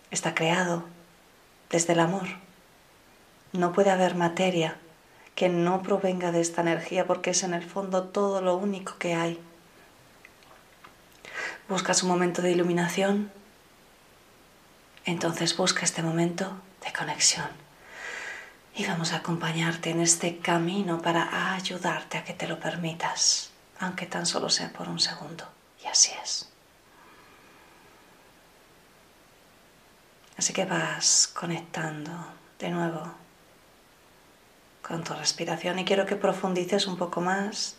está 0.09 0.33
creado 0.33 0.85
desde 1.69 1.93
el 1.93 1.99
amor. 1.99 2.27
No 3.51 3.73
puede 3.73 3.89
haber 3.89 4.15
materia 4.15 4.77
que 5.35 5.49
no 5.49 5.83
provenga 5.83 6.31
de 6.31 6.39
esta 6.39 6.61
energía 6.61 7.05
porque 7.05 7.31
es 7.31 7.43
en 7.43 7.53
el 7.53 7.63
fondo 7.63 8.05
todo 8.05 8.41
lo 8.41 8.55
único 8.55 8.97
que 8.97 9.13
hay. 9.13 9.37
Buscas 11.67 12.03
un 12.03 12.09
momento 12.09 12.41
de 12.41 12.51
iluminación, 12.51 13.31
entonces 15.03 15.57
busca 15.57 15.83
este 15.83 16.01
momento 16.01 16.57
de 16.85 16.93
conexión. 16.93 17.66
Y 18.77 18.85
vamos 18.85 19.11
a 19.11 19.17
acompañarte 19.17 19.89
en 19.89 20.01
este 20.01 20.37
camino 20.37 21.01
para 21.01 21.55
ayudarte 21.55 22.19
a 22.19 22.23
que 22.23 22.35
te 22.35 22.47
lo 22.47 22.59
permitas, 22.59 23.49
aunque 23.79 24.05
tan 24.05 24.27
solo 24.27 24.49
sea 24.49 24.71
por 24.71 24.87
un 24.87 24.99
segundo. 24.99 25.45
Y 25.83 25.87
así 25.87 26.11
es. 26.23 26.47
Así 30.37 30.53
que 30.53 30.65
vas 30.65 31.27
conectando 31.33 32.11
de 32.59 32.69
nuevo 32.69 33.01
con 34.83 35.03
tu 35.03 35.15
respiración 35.15 35.79
y 35.79 35.85
quiero 35.85 36.05
que 36.05 36.15
profundices 36.15 36.85
un 36.85 36.97
poco 36.97 37.19
más, 37.19 37.77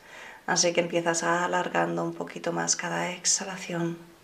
así 0.49 0.73
que 0.73 0.81
empiezas 0.81 1.23
alargando 1.23 2.02
un 2.02 2.12
poquito 2.12 2.52
más 2.52 2.75
cada 2.75 3.12
exhalación. 3.12 4.17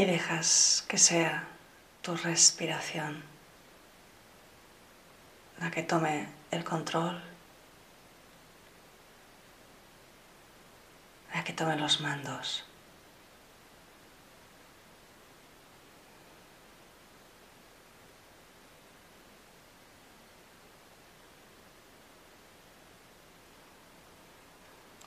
Y 0.00 0.06
dejas 0.06 0.82
que 0.88 0.96
sea 0.96 1.46
tu 2.00 2.16
respiración 2.16 3.22
la 5.58 5.70
que 5.70 5.82
tome 5.82 6.26
el 6.50 6.64
control, 6.64 7.22
la 11.34 11.44
que 11.44 11.52
tome 11.52 11.76
los 11.76 12.00
mandos. 12.00 12.64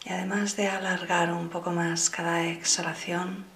Y 0.05 0.09
además 0.09 0.55
de 0.55 0.67
alargar 0.67 1.33
un 1.33 1.49
poco 1.49 1.71
más 1.71 2.11
cada 2.11 2.43
exhalación, 2.43 3.52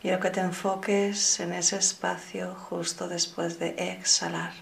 quiero 0.00 0.20
que 0.20 0.30
te 0.30 0.40
enfoques 0.40 1.40
en 1.40 1.52
ese 1.52 1.76
espacio 1.76 2.54
justo 2.54 3.08
después 3.08 3.58
de 3.58 3.74
exhalar 3.78 4.52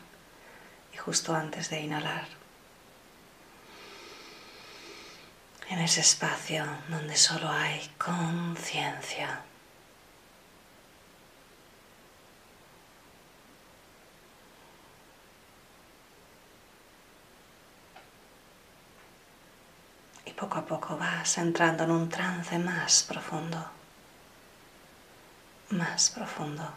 justo 1.06 1.32
antes 1.36 1.70
de 1.70 1.80
inhalar. 1.80 2.26
En 5.68 5.78
ese 5.78 6.00
espacio 6.00 6.64
donde 6.88 7.16
solo 7.16 7.48
hay 7.48 7.88
conciencia. 7.96 9.40
Y 20.24 20.32
poco 20.32 20.58
a 20.58 20.66
poco 20.66 20.96
vas 20.96 21.38
entrando 21.38 21.84
en 21.84 21.92
un 21.92 22.08
trance 22.08 22.58
más 22.58 23.04
profundo, 23.04 23.64
más 25.70 26.10
profundo, 26.10 26.70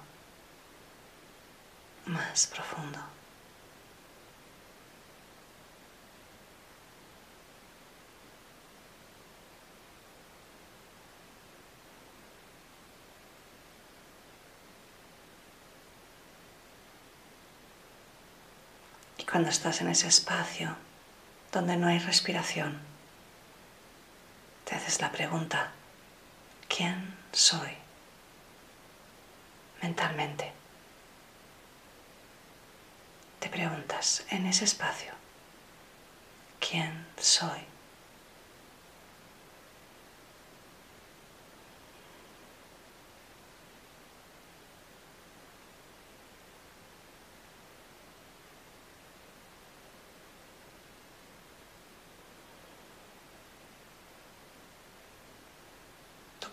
más 2.06 2.48
profundo. 2.48 3.00
cuando 19.30 19.50
estás 19.50 19.80
en 19.82 19.90
ese 19.90 20.08
espacio 20.08 20.76
donde 21.52 21.78
no 21.78 21.88
hay 21.88 22.00
respiración, 22.00 22.80
te 24.66 24.76
haces 24.76 25.02
la 25.02 25.12
pregunta, 25.12 25.72
¿quién 26.68 27.16
soy? 27.32 27.89
Mentalmente. 29.82 30.52
Te 33.40 33.50
preguntas 33.50 34.26
en 34.30 34.46
ese 34.46 34.66
espacio, 34.66 35.14
¿quién 36.60 37.06
soy? 37.18 37.70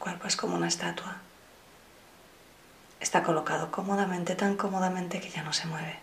cuerpo 0.07 0.29
es 0.29 0.37
como 0.37 0.55
una 0.55 0.69
estatua. 0.69 1.17
Está 3.07 3.23
colocado 3.23 3.71
cómodamente, 3.71 4.35
tan 4.35 4.57
cómodamente 4.57 5.21
que 5.21 5.31
ya 5.31 5.45
no 5.45 5.53
se 5.53 5.69
mueve. 5.69 5.97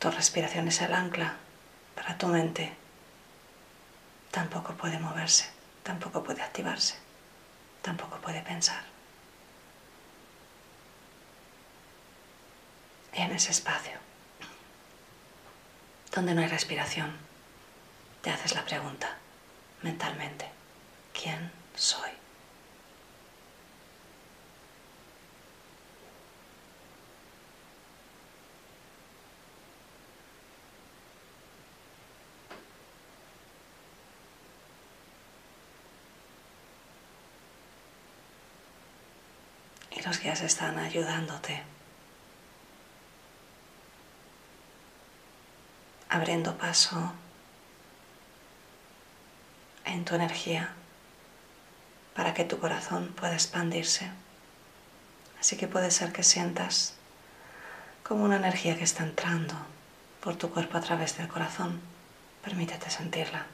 Tu 0.00 0.10
respiración 0.10 0.66
es 0.66 0.80
el 0.80 0.92
ancla 0.92 1.36
para 1.94 2.18
tu 2.18 2.26
mente. 2.26 2.74
Tampoco 4.32 4.72
puede 4.72 4.98
moverse, 4.98 5.48
tampoco 5.84 6.24
puede 6.24 6.42
activarse, 6.42 6.96
tampoco 7.82 8.16
puede 8.16 8.42
pensar. 8.42 8.82
Y 13.12 13.20
en 13.20 13.30
ese 13.30 13.52
espacio, 13.52 13.96
donde 16.12 16.34
no 16.34 16.40
hay 16.40 16.48
respiración, 16.48 17.16
te 18.22 18.30
haces 18.30 18.56
la 18.56 18.64
pregunta 18.64 19.18
mentalmente, 19.82 20.46
¿quién 21.12 21.52
soy? 21.76 22.19
Los 40.04 40.18
guías 40.20 40.40
están 40.40 40.78
ayudándote, 40.78 41.62
abriendo 46.08 46.56
paso 46.56 47.12
en 49.84 50.04
tu 50.04 50.14
energía 50.14 50.70
para 52.14 52.34
que 52.34 52.44
tu 52.44 52.58
corazón 52.58 53.12
pueda 53.14 53.34
expandirse. 53.34 54.10
Así 55.38 55.56
que 55.56 55.68
puede 55.68 55.90
ser 55.90 56.12
que 56.12 56.22
sientas 56.22 56.94
como 58.02 58.24
una 58.24 58.36
energía 58.36 58.76
que 58.76 58.84
está 58.84 59.04
entrando 59.04 59.54
por 60.20 60.34
tu 60.34 60.50
cuerpo 60.50 60.78
a 60.78 60.80
través 60.80 61.16
del 61.18 61.28
corazón. 61.28 61.80
Permítete 62.42 62.90
sentirla. 62.90 63.46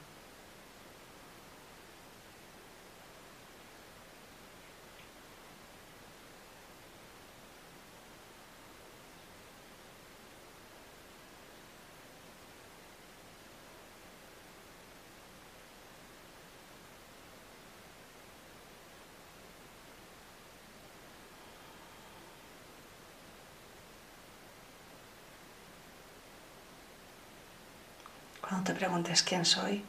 Cuando 28.47 28.63
te 28.66 28.66
preguntes 28.77 29.23
quién 29.23 29.43
soy, 29.43 29.83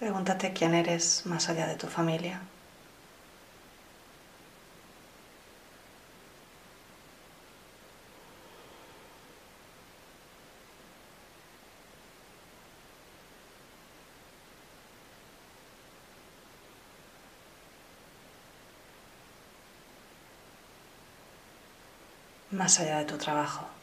pregúntate 0.00 0.52
quién 0.52 0.74
eres 0.74 1.24
más 1.24 1.48
allá 1.48 1.66
de 1.68 1.76
tu 1.76 1.86
familia. 1.86 2.40
Más 22.50 22.80
allá 22.80 22.98
de 22.98 23.04
tu 23.04 23.16
trabajo. 23.18 23.73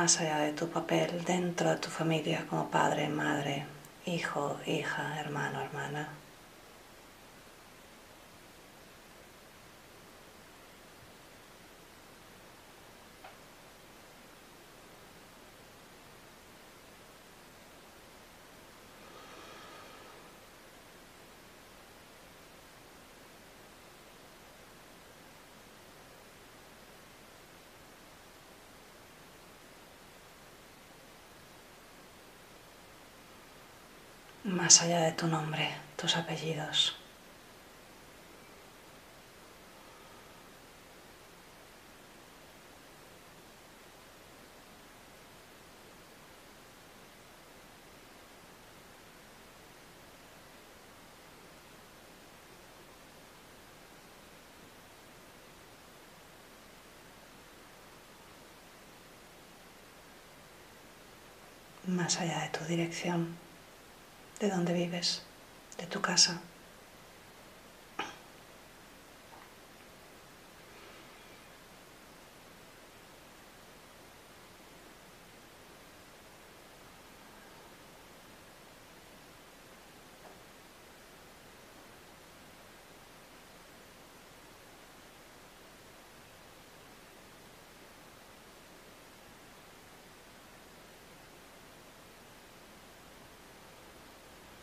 Más 0.00 0.18
allá 0.18 0.38
de 0.38 0.54
tu 0.54 0.66
papel 0.66 1.22
dentro 1.26 1.68
de 1.68 1.76
tu 1.76 1.90
familia 1.90 2.46
como 2.48 2.70
padre, 2.70 3.10
madre, 3.10 3.66
hijo, 4.06 4.56
hija, 4.64 5.20
hermano, 5.20 5.60
hermana. 5.60 6.08
Más 34.50 34.82
allá 34.82 35.00
de 35.00 35.12
tu 35.12 35.26
nombre, 35.26 35.70
tus 35.96 36.16
apellidos. 36.16 36.96
más 61.86 62.20
allá 62.20 62.42
de 62.42 62.48
tu 62.56 62.64
dirección 62.66 63.36
de 64.40 64.48
dónde 64.48 64.72
vives, 64.72 65.22
de 65.78 65.86
tu 65.86 66.00
casa. 66.00 66.40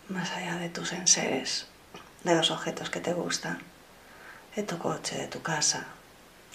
Más 0.10 0.32
allá 0.32 0.56
de 0.56 0.70
tus 0.70 0.94
enseres, 0.94 1.68
de 2.24 2.36
los 2.36 2.52
objetos 2.52 2.90
que 2.90 3.00
te 3.00 3.14
gustan, 3.14 3.60
de 4.56 4.64
tu 4.64 4.78
coche, 4.78 5.18
de 5.18 5.28
tu 5.28 5.42
casa, 5.42 5.86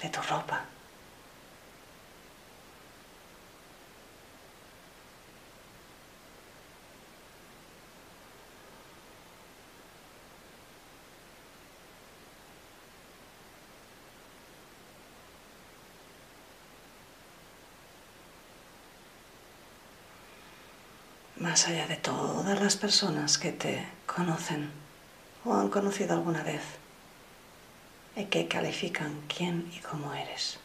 de 0.03 0.09
tu 0.09 0.21
ropa. 0.23 0.65
Allá 21.67 21.87
de 21.87 21.97
todas 21.97 22.61
las 22.61 22.77
personas 22.77 23.39
que 23.39 23.53
te 23.53 23.87
conocen 24.07 24.71
o 25.45 25.55
han 25.55 25.69
conocido 25.69 26.15
alguna 26.15 26.43
vez 26.43 26.63
y 28.17 28.25
que 28.25 28.49
califican 28.49 29.21
quién 29.29 29.71
y 29.75 29.79
cómo 29.81 30.13
eres. 30.15 30.59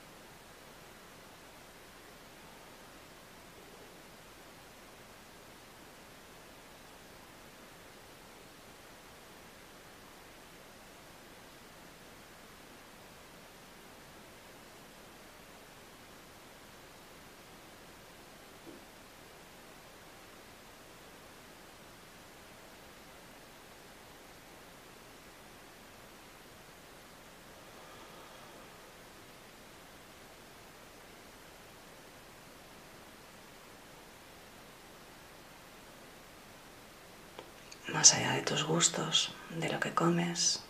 Más 37.97 38.13
allá 38.13 38.33
de 38.33 38.43
tus 38.43 38.63
gustos, 38.63 39.31
de 39.49 39.69
lo 39.69 39.79
que 39.79 39.91
comes, 39.91 40.61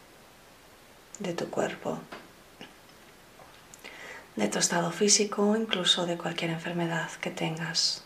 de 1.19 1.33
tu 1.33 1.49
cuerpo, 1.49 1.99
de 4.37 4.47
tu 4.47 4.59
estado 4.59 4.91
físico 4.93 5.49
o 5.49 5.57
incluso 5.57 6.05
de 6.05 6.15
cualquier 6.15 6.51
enfermedad 6.51 7.11
que 7.19 7.29
tengas. 7.29 8.05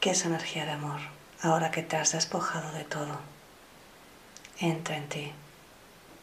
Que 0.00 0.10
esa 0.10 0.28
energía 0.28 0.64
de 0.64 0.72
amor, 0.72 1.00
ahora 1.42 1.70
que 1.70 1.82
te 1.82 1.96
has 1.96 2.12
despojado 2.12 2.72
de 2.72 2.84
todo, 2.84 3.18
entre 4.58 4.96
en 4.96 5.08
ti. 5.08 5.32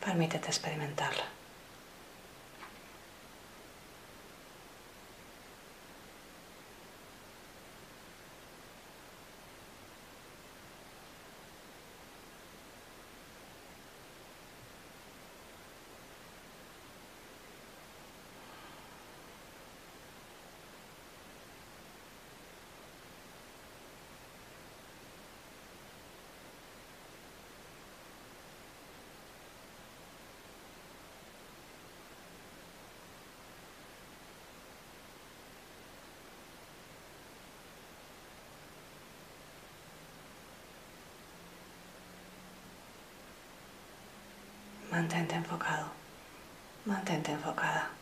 Permítete 0.04 0.48
experimentarla. 0.48 1.41
Mantente 45.12 45.36
enfocado, 45.36 45.92
mantente 46.86 47.32
enfocada. 47.34 48.01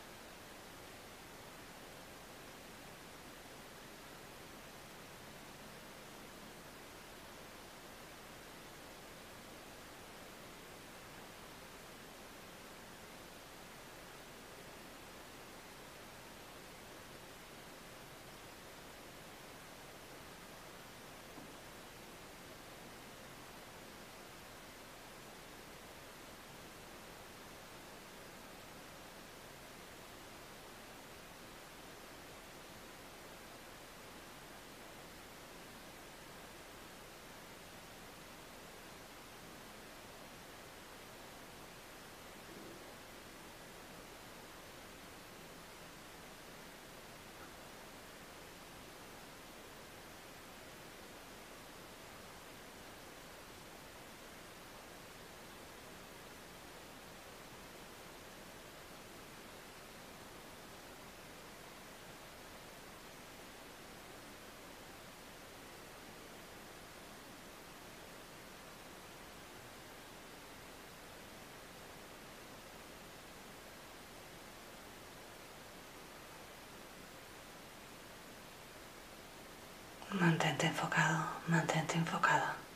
Mantente 80.60 80.76
enfocado, 80.76 81.26
mantente 81.48 81.98
enfocada. 81.98 82.68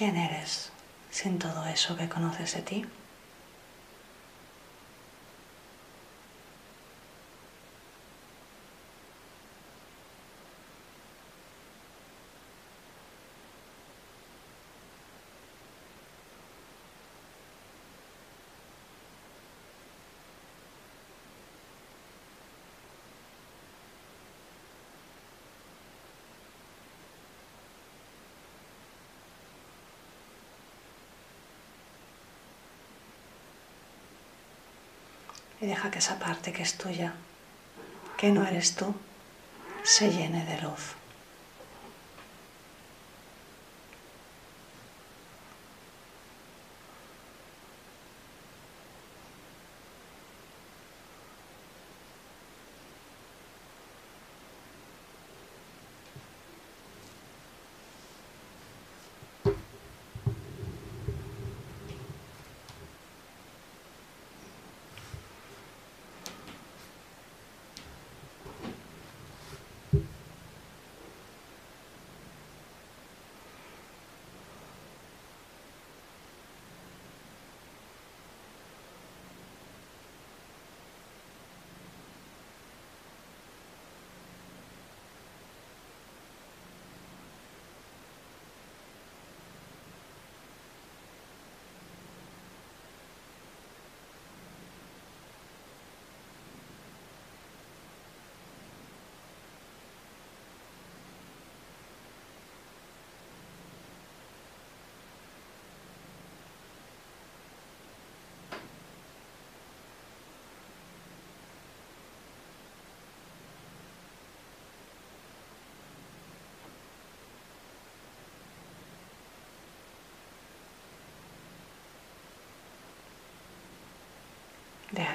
¿Quién 0.00 0.16
eres 0.16 0.72
sin 1.10 1.38
todo 1.38 1.66
eso 1.66 1.94
que 1.94 2.08
conoces 2.08 2.54
de 2.54 2.62
ti? 2.62 2.86
Y 35.60 35.66
deja 35.66 35.90
que 35.90 35.98
esa 35.98 36.18
parte 36.18 36.52
que 36.52 36.62
es 36.62 36.76
tuya, 36.76 37.14
que 38.16 38.30
no 38.30 38.46
eres 38.46 38.74
tú, 38.74 38.94
se 39.82 40.10
llene 40.10 40.44
de 40.44 40.60
luz. 40.62 40.99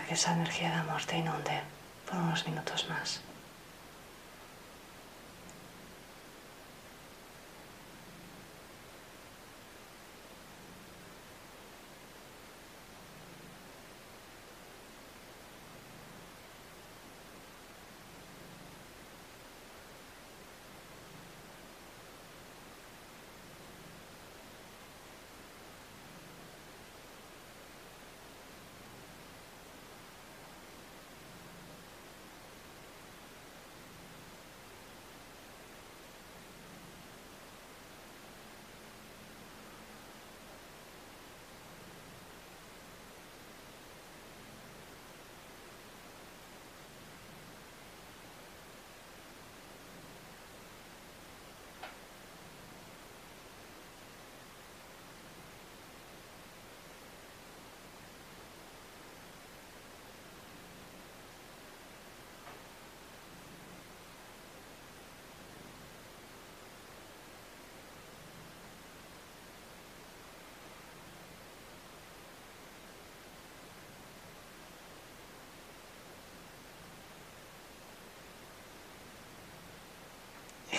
Que 0.08 0.14
esa 0.14 0.34
energía 0.34 0.70
de 0.70 0.76
amor 0.76 1.04
te 1.04 1.18
inunde 1.18 1.62
por 2.06 2.18
unos 2.18 2.46
minutos 2.48 2.88
más. 2.90 3.22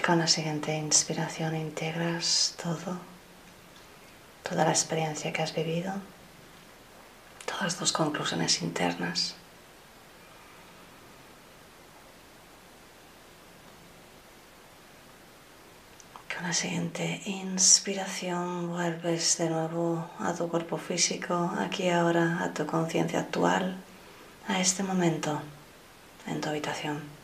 Con 0.06 0.20
la 0.20 0.28
siguiente 0.28 0.72
inspiración 0.72 1.56
integras 1.56 2.54
todo, 2.62 2.96
toda 4.48 4.64
la 4.64 4.70
experiencia 4.70 5.32
que 5.32 5.42
has 5.42 5.52
vivido, 5.52 5.92
todas 7.44 7.76
tus 7.76 7.90
conclusiones 7.90 8.62
internas. 8.62 9.34
Con 16.32 16.44
la 16.44 16.52
siguiente 16.52 17.22
inspiración 17.24 18.68
vuelves 18.68 19.38
de 19.38 19.50
nuevo 19.50 20.08
a 20.20 20.32
tu 20.34 20.48
cuerpo 20.48 20.76
físico, 20.76 21.52
aquí 21.58 21.88
ahora, 21.90 22.44
a 22.44 22.54
tu 22.54 22.64
conciencia 22.64 23.18
actual, 23.18 23.76
a 24.46 24.60
este 24.60 24.84
momento 24.84 25.42
en 26.28 26.40
tu 26.40 26.48
habitación. 26.48 27.15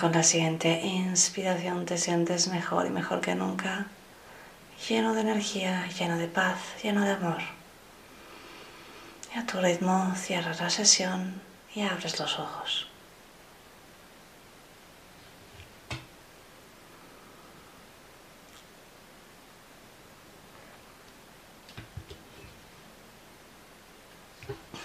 Con 0.00 0.12
la 0.12 0.22
siguiente 0.22 0.80
inspiración 0.82 1.86
te 1.86 1.96
sientes 1.96 2.48
mejor 2.48 2.84
y 2.86 2.90
mejor 2.90 3.22
que 3.22 3.34
nunca, 3.34 3.86
lleno 4.86 5.14
de 5.14 5.22
energía, 5.22 5.88
lleno 5.98 6.18
de 6.18 6.26
paz, 6.26 6.58
lleno 6.82 7.02
de 7.04 7.12
amor. 7.12 7.38
Y 9.34 9.38
a 9.38 9.46
tu 9.46 9.58
ritmo 9.60 10.12
cierras 10.14 10.60
la 10.60 10.68
sesión 10.68 11.40
y 11.74 11.82
abres 11.82 12.18
los 12.18 12.38
ojos. 12.38 12.86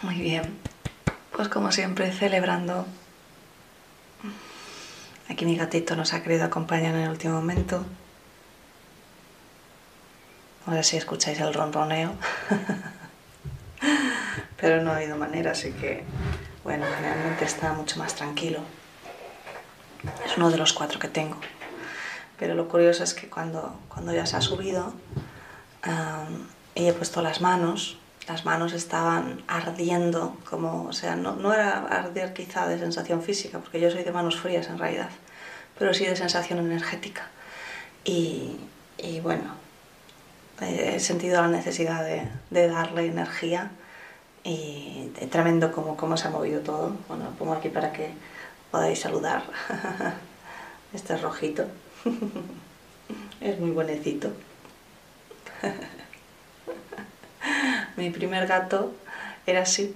Muy 0.02 0.15
bien, 0.15 0.58
pues 1.36 1.50
como 1.50 1.74
siempre 1.74 2.13
celebrando 2.13 2.86
Aquí 5.39 5.45
mi 5.45 5.56
gatito 5.56 5.95
nos 5.95 6.12
ha 6.12 6.21
querido 6.21 6.43
acompañar 6.43 6.93
en 6.95 7.04
el 7.04 7.10
último 7.12 7.36
momento. 7.36 7.86
No 10.67 10.73
sé 10.73 10.84
si 10.84 10.97
escucháis 10.97 11.39
el 11.39 11.54
ronroneo. 11.54 12.12
Pero 14.60 14.84
no 14.84 14.91
ha 14.91 14.97
habido 14.97 15.15
manera, 15.15 15.52
así 15.52 15.71
que, 15.71 16.04
bueno, 16.65 16.86
generalmente 16.93 17.45
está 17.45 17.71
mucho 17.71 17.99
más 17.99 18.15
tranquilo. 18.15 18.60
Es 20.25 20.36
uno 20.36 20.52
de 20.52 20.58
los 20.58 20.73
cuatro 20.73 20.99
que 20.99 21.08
tengo. 21.08 21.38
Pero 22.38 22.54
lo 22.54 22.67
curioso 22.67 23.06
es 23.06 23.13
que 23.13 23.30
cuando, 23.30 23.80
cuando 23.88 24.13
ya 24.13 24.25
se 24.25 24.36
ha 24.36 24.41
subido 24.41 24.93
y 26.75 26.86
he 26.86 26.91
puesto 26.91 27.21
las 27.21 27.39
manos, 27.39 27.97
las 28.28 28.43
manos 28.43 28.73
estaban 28.73 29.41
ardiendo, 29.47 30.38
como, 30.49 30.84
o 30.84 30.91
sea, 30.91 31.15
no, 31.15 31.38
no, 31.38 31.54
era 31.54 31.88
arder 31.88 32.34
quizá 32.34 32.67
de 32.67 32.78
sensación 32.78 33.23
física, 33.23 33.60
porque 33.60 33.80
yo 33.80 33.89
soy 33.89 34.04
de 34.04 34.12
manos 34.12 34.36
frías 34.36 34.67
en 34.67 34.78
realidad, 34.78 35.12
pero 35.80 35.94
sí 35.94 36.06
de 36.06 36.15
sensación 36.15 36.60
energética. 36.60 37.28
Y, 38.04 38.58
y 38.98 39.22
bueno, 39.22 39.56
he 40.62 41.00
sentido 41.00 41.42
la 41.42 41.48
necesidad 41.48 42.04
de, 42.04 42.28
de 42.50 42.68
darle 42.68 43.06
energía 43.06 43.72
y 44.44 45.10
tremendo 45.32 45.72
como, 45.72 45.96
cómo 45.96 46.18
se 46.18 46.28
ha 46.28 46.32
movido 46.32 46.62
todo. 46.62 46.96
Bueno, 47.08 47.26
lo 47.26 47.32
pongo 47.32 47.54
aquí 47.54 47.70
para 47.70 47.94
que 47.94 48.12
podáis 48.70 49.00
saludar. 49.00 49.44
Este 50.92 51.15
rojito. 51.18 51.68
es 53.42 53.60
muy 53.60 53.70
buenecito. 53.70 54.32
Mi 57.96 58.10
primer 58.10 58.48
gato 58.48 58.96
era 59.46 59.62
así 59.62 59.96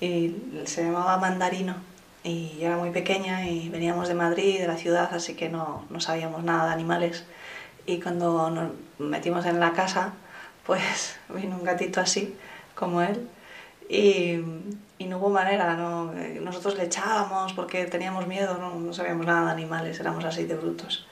y 0.00 0.34
se 0.64 0.84
llamaba 0.84 1.18
Mandarino 1.18 1.89
y 2.22 2.58
yo 2.58 2.66
era 2.66 2.76
muy 2.76 2.90
pequeña 2.90 3.48
y 3.48 3.68
veníamos 3.68 4.08
de 4.08 4.14
Madrid, 4.14 4.60
de 4.60 4.66
la 4.66 4.76
ciudad, 4.76 5.12
así 5.14 5.34
que 5.34 5.48
no, 5.48 5.84
no 5.90 6.00
sabíamos 6.00 6.44
nada 6.44 6.66
de 6.66 6.72
animales 6.74 7.24
y 7.86 8.00
cuando 8.00 8.50
nos 8.50 8.72
metimos 8.98 9.46
en 9.46 9.60
la 9.60 9.72
casa 9.72 10.12
pues 10.66 11.18
vino 11.28 11.56
un 11.56 11.64
gatito 11.64 12.00
así 12.00 12.36
como 12.74 13.02
él 13.02 13.28
y, 13.88 14.38
y 14.98 15.06
no 15.06 15.18
hubo 15.18 15.30
manera, 15.30 15.74
¿no? 15.74 16.12
nosotros 16.42 16.76
le 16.76 16.84
echábamos 16.84 17.54
porque 17.54 17.86
teníamos 17.86 18.26
miedo, 18.26 18.58
no, 18.58 18.74
no 18.76 18.92
sabíamos 18.92 19.26
nada 19.26 19.46
de 19.46 19.52
animales, 19.52 19.98
éramos 19.98 20.24
así 20.24 20.44
de 20.44 20.54
brutos. 20.54 21.06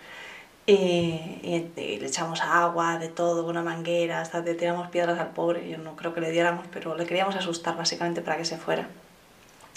Y, 0.68 1.70
le 1.76 2.06
echamos 2.06 2.42
agua, 2.42 2.98
de 2.98 3.08
todo, 3.08 3.46
una 3.46 3.62
manguera, 3.62 4.20
hasta 4.20 4.40
le 4.40 4.54
tiramos 4.54 4.88
piedras 4.88 5.18
al 5.18 5.30
pobre. 5.30 5.66
Yo 5.66 5.78
no 5.78 5.96
creo 5.96 6.12
que 6.12 6.20
le 6.20 6.30
diéramos, 6.30 6.66
pero 6.70 6.94
le 6.94 7.06
queríamos 7.06 7.36
asustar 7.36 7.74
básicamente 7.74 8.20
para 8.20 8.36
que 8.36 8.44
se 8.44 8.58
fuera. 8.58 8.86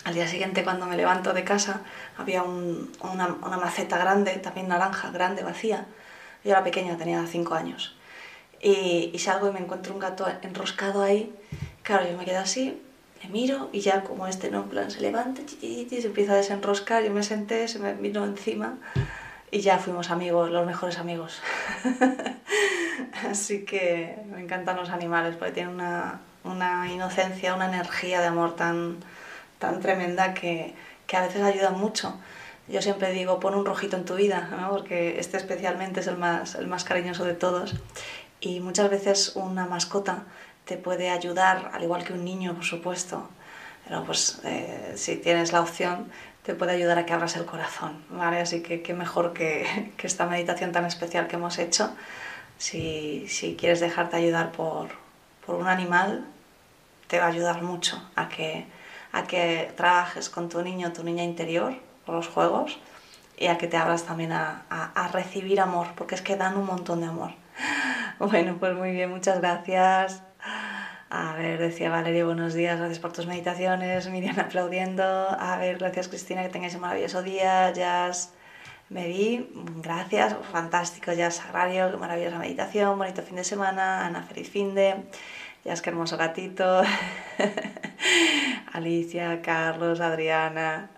Al 0.03 0.15
día 0.15 0.27
siguiente, 0.27 0.63
cuando 0.63 0.87
me 0.87 0.97
levanto 0.97 1.33
de 1.33 1.43
casa, 1.43 1.81
había 2.17 2.43
una, 2.43 3.27
una, 3.43 3.57
maceta 3.57 3.97
grande, 3.97 4.31
también 4.37 4.67
naranja, 4.67 5.11
grande, 5.11 5.43
vacía. 5.43 5.85
Yo 6.43 6.51
era 6.51 6.63
pequeña, 6.63 6.97
tenía 6.97 7.23
5 7.25 7.53
años. 7.53 7.95
Y, 8.59 9.11
y, 9.13 9.19
salgo 9.19 9.49
y 9.49 9.51
me 9.51 9.59
encuentro 9.59 9.93
un 9.93 9.99
gato 9.99 10.25
enroscado 10.41 11.03
ahí. 11.03 11.31
Claro, 11.83 12.09
yo 12.09 12.17
me 12.17 12.25
quedo 12.25 12.39
así, 12.39 12.81
le 13.21 13.29
miro 13.29 13.69
y 13.71 13.81
ya 13.81 14.03
como 14.03 14.25
este, 14.27 14.49
¿no? 14.49 14.63
En 14.63 14.69
plan, 14.69 14.91
se 14.91 15.01
levanta 15.01 15.41
y 15.61 15.87
se 15.89 16.07
empieza 16.07 16.33
a 16.33 16.35
desenroscar. 16.35 17.03
Yo 17.03 17.11
me 17.11 17.23
senté, 17.23 17.67
se 17.67 17.79
me 17.79 17.93
vino 17.93 18.25
encima 18.25 18.77
y 19.51 19.59
ya 19.59 19.77
fuimos 19.77 20.09
amigos, 20.09 20.49
los 20.49 20.65
mejores 20.65 20.97
amigos. 20.97 21.41
Así 23.29 23.65
que 23.65 24.17
me 24.31 24.41
encantan 24.41 24.77
los 24.77 24.89
animales 24.89 25.35
porque 25.35 25.53
tienen 25.53 25.75
una, 25.75 26.21
una 26.43 26.91
inocencia, 26.91 27.53
una 27.53 27.67
energía 27.67 28.21
de 28.21 28.27
amor 28.27 28.55
tan, 28.55 28.97
tan 29.61 29.79
tremenda 29.79 30.33
que, 30.33 30.73
que, 31.07 31.15
a 31.15 31.21
veces 31.21 31.41
ayudan 31.41 31.79
mucho. 31.79 32.19
Yo 32.67 32.81
siempre 32.81 33.13
digo, 33.13 33.39
pon 33.39 33.55
un 33.55 33.65
rojito 33.65 33.95
en 33.95 34.03
tu 34.03 34.15
vida, 34.15 34.49
¿no? 34.59 34.69
porque 34.71 35.19
este 35.19 35.37
especialmente 35.37 36.01
es 36.01 36.07
el 36.07 36.17
más, 36.17 36.55
el 36.55 36.67
más 36.67 36.83
cariñoso 36.83 37.23
de 37.23 37.33
todos. 37.33 37.75
Y 38.41 38.59
muchas 38.59 38.89
veces 38.89 39.33
una 39.35 39.65
mascota 39.67 40.23
te 40.65 40.75
puede 40.75 41.09
ayudar, 41.09 41.71
al 41.73 41.83
igual 41.83 42.03
que 42.03 42.13
un 42.13 42.25
niño, 42.25 42.55
por 42.55 42.65
supuesto. 42.65 43.29
Pero 43.85 44.03
pues 44.03 44.41
eh, 44.43 44.93
si 44.95 45.15
tienes 45.17 45.53
la 45.53 45.61
opción, 45.61 46.11
te 46.43 46.55
puede 46.55 46.71
ayudar 46.71 46.97
a 46.97 47.05
que 47.05 47.13
abras 47.13 47.35
el 47.35 47.45
corazón, 47.45 48.03
¿vale? 48.09 48.39
Así 48.39 48.61
que 48.61 48.81
qué 48.81 48.93
mejor 48.93 49.33
que, 49.33 49.93
que 49.97 50.07
esta 50.07 50.25
meditación 50.25 50.71
tan 50.71 50.85
especial 50.85 51.27
que 51.27 51.35
hemos 51.35 51.57
hecho. 51.59 51.91
Si, 52.57 53.25
si 53.27 53.55
quieres 53.55 53.79
dejarte 53.79 54.17
ayudar 54.17 54.51
por, 54.51 54.89
por, 55.45 55.55
un 55.55 55.67
animal, 55.67 56.25
te 57.07 57.19
va 57.19 57.25
a 57.25 57.29
ayudar 57.29 57.63
mucho 57.63 58.07
a 58.15 58.29
que, 58.29 58.65
a 59.11 59.23
que 59.23 59.71
trabajes 59.75 60.29
con 60.29 60.49
tu 60.49 60.61
niño, 60.61 60.93
tu 60.93 61.03
niña 61.03 61.23
interior, 61.23 61.75
por 62.05 62.15
los 62.15 62.27
juegos, 62.27 62.79
y 63.37 63.47
a 63.47 63.57
que 63.57 63.67
te 63.67 63.77
abras 63.77 64.03
también 64.03 64.31
a, 64.31 65.09
recibir 65.11 65.59
amor, 65.59 65.87
porque 65.95 66.15
es 66.15 66.21
que 66.21 66.35
dan 66.35 66.57
un 66.57 66.65
montón 66.65 67.01
de 67.01 67.07
amor. 67.07 67.31
Bueno, 68.19 68.57
pues 68.59 68.75
muy 68.75 68.91
bien, 68.91 69.09
muchas 69.09 69.41
gracias. 69.41 70.21
A 71.09 71.33
ver, 71.33 71.59
decía 71.59 71.89
Valeria, 71.89 72.23
buenos 72.23 72.53
días, 72.53 72.77
gracias 72.77 72.99
por 72.99 73.11
tus 73.11 73.25
meditaciones. 73.25 74.07
Miriam 74.09 74.39
aplaudiendo. 74.39 75.03
A 75.03 75.57
ver, 75.57 75.79
gracias 75.79 76.07
Cristina, 76.07 76.43
que 76.43 76.49
tengáis 76.49 76.75
un 76.75 76.81
maravilloso 76.81 77.23
día. 77.23 77.71
Jazz, 77.73 78.31
me 78.89 79.07
vi, 79.07 79.49
gracias, 79.77 80.35
fantástico, 80.51 81.11
Jazz 81.13 81.37
Sagrario, 81.37 81.97
maravillosa 81.97 82.37
meditación, 82.37 82.97
bonito 82.97 83.23
fin 83.23 83.37
de 83.37 83.43
semana. 83.43 84.05
Ana, 84.05 84.21
feliz 84.21 84.49
fin 84.49 84.75
de. 84.75 84.95
Qué 85.63 85.89
hermoso 85.89 86.17
gatito. 86.17 86.81
Alicia, 88.73 89.41
Carlos, 89.43 90.01
Adriana. 90.01 90.89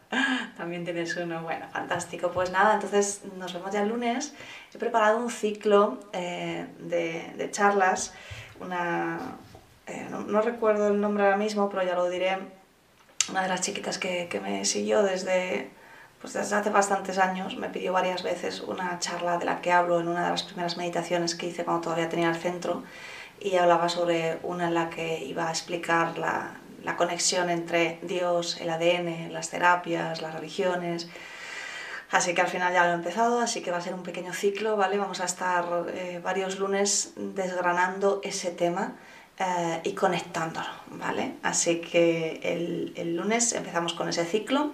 También 0.56 0.86
tienes 0.86 1.16
uno. 1.18 1.42
Bueno, 1.44 1.68
fantástico. 1.72 2.32
Pues 2.32 2.50
nada, 2.50 2.76
entonces 2.76 3.22
nos 3.38 3.54
vemos 3.54 3.72
ya 3.72 3.82
el 3.82 3.90
lunes. 3.90 4.34
He 4.74 4.78
preparado 4.78 5.18
un 5.18 5.30
ciclo 5.30 6.00
eh, 6.14 6.66
de, 6.80 7.50
charlas. 7.52 8.14
Una, 8.62 9.20
eh, 9.88 10.08
no, 10.10 10.42
recuerdo 10.42 10.88
el 10.88 11.02
nombre 11.02 11.26
ahora 11.26 11.38
mismo, 11.38 11.70
pero 11.70 11.84
ya 11.84 11.96
lo 11.96 12.10
diré. 12.10 12.38
Una 13.30 13.44
de 13.44 13.50
las 13.50 13.62
chiquitas 13.62 13.98
que, 13.98 14.30
que 14.30 14.40
me 14.40 14.64
siguió 14.64 15.04
desde, 15.04 15.70
pues 16.22 16.34
desde 16.34 16.56
hace 16.56 16.70
bastantes 16.70 17.18
años 17.18 17.58
me 17.58 17.70
pidió 17.70 17.92
varias 17.92 18.24
veces 18.24 18.62
una 18.62 19.00
charla 19.00 19.38
de 19.38 19.46
la 19.46 19.62
que 19.62 19.72
hablo 19.72 20.00
en 20.00 20.08
una 20.08 20.24
de 20.26 20.32
las 20.32 20.44
primeras 20.44 20.78
meditaciones 20.78 21.36
que 21.36 21.48
hice 21.48 21.66
cuando 21.66 21.82
todavía 21.82 22.10
tenía 22.10 22.30
el 22.30 22.36
centro 22.36 22.84
y 23.44 23.58
hablaba 23.58 23.90
sobre 23.90 24.40
una 24.44 24.70
en 24.70 24.74
la 24.74 24.90
que 24.90 25.24
iba 25.24 25.50
a 25.50 25.52
explicar 25.52 26.18
la, 26.18 26.60
conexión 26.98 27.50
entre 27.50 28.00
Dios, 28.02 28.60
el 28.60 28.70
ADN, 28.70 29.32
las 29.32 29.50
terapias, 29.50 30.22
las 30.22 30.34
religiones. 30.34 31.10
Así 32.12 32.34
que 32.34 32.42
al 32.42 32.48
final 32.48 32.72
ya 32.74 32.86
lo 32.86 32.92
he 32.92 32.94
empezado, 32.94 33.40
así 33.40 33.62
que 33.62 33.72
va 33.72 33.78
a 33.78 33.82
ser 33.82 33.94
un 33.94 34.04
pequeño 34.04 34.34
ciclo, 34.34 34.78
¿vale? 34.78 34.98
Vamos 34.98 35.20
a 35.20 35.26
estar 35.26 35.66
eh, 35.94 36.20
varios 36.24 36.60
lunes 36.60 37.14
desgranando 37.16 38.22
ese 38.24 38.52
tema 38.52 38.96
eh, 39.40 39.82
y 39.84 39.94
conectándolo, 39.94 40.68
¿vale? 40.88 41.36
Así 41.42 41.82
que 41.82 42.40
el, 42.44 42.94
el 42.96 43.16
lunes 43.16 43.54
empezamos 43.54 43.94
con 43.94 44.10
ese 44.10 44.26
ciclo 44.26 44.74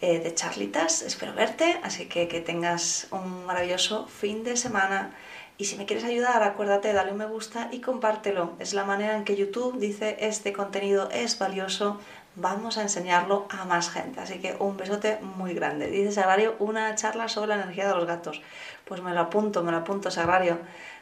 eh, 0.00 0.18
de 0.18 0.34
charlitas, 0.34 1.02
espero 1.02 1.32
verte, 1.34 1.78
así 1.84 2.06
que 2.06 2.26
que 2.26 2.40
tengas 2.40 3.06
un 3.12 3.46
maravilloso 3.46 4.08
fin 4.08 4.42
de 4.42 4.56
semana 4.56 5.14
y 5.58 5.66
si 5.66 5.76
me 5.76 5.86
quieres 5.86 6.04
ayudar, 6.04 6.42
acuérdate, 6.42 6.92
dale 6.92 7.12
un 7.12 7.18
me 7.18 7.26
gusta 7.26 7.68
y 7.70 7.80
compártelo. 7.80 8.52
Es 8.58 8.74
la 8.74 8.84
manera 8.84 9.16
en 9.16 9.24
que 9.24 9.36
YouTube 9.36 9.78
dice 9.78 10.16
este 10.20 10.52
contenido 10.52 11.08
es 11.10 11.38
valioso, 11.38 12.00
vamos 12.34 12.78
a 12.78 12.82
enseñarlo 12.82 13.46
a 13.50 13.64
más 13.64 13.90
gente. 13.90 14.20
Así 14.20 14.38
que 14.38 14.56
un 14.58 14.76
besote 14.76 15.18
muy 15.20 15.54
grande. 15.54 15.88
Dice 15.88 16.12
Sagrario, 16.12 16.56
una 16.58 16.94
charla 16.94 17.28
sobre 17.28 17.48
la 17.48 17.54
energía 17.56 17.86
de 17.86 17.94
los 17.94 18.06
gatos. 18.06 18.42
Pues 18.84 19.02
me 19.02 19.12
lo 19.12 19.20
apunto, 19.20 19.62
me 19.62 19.70
lo 19.70 19.78
apunto, 19.78 20.10
Sagrario. 20.10 20.58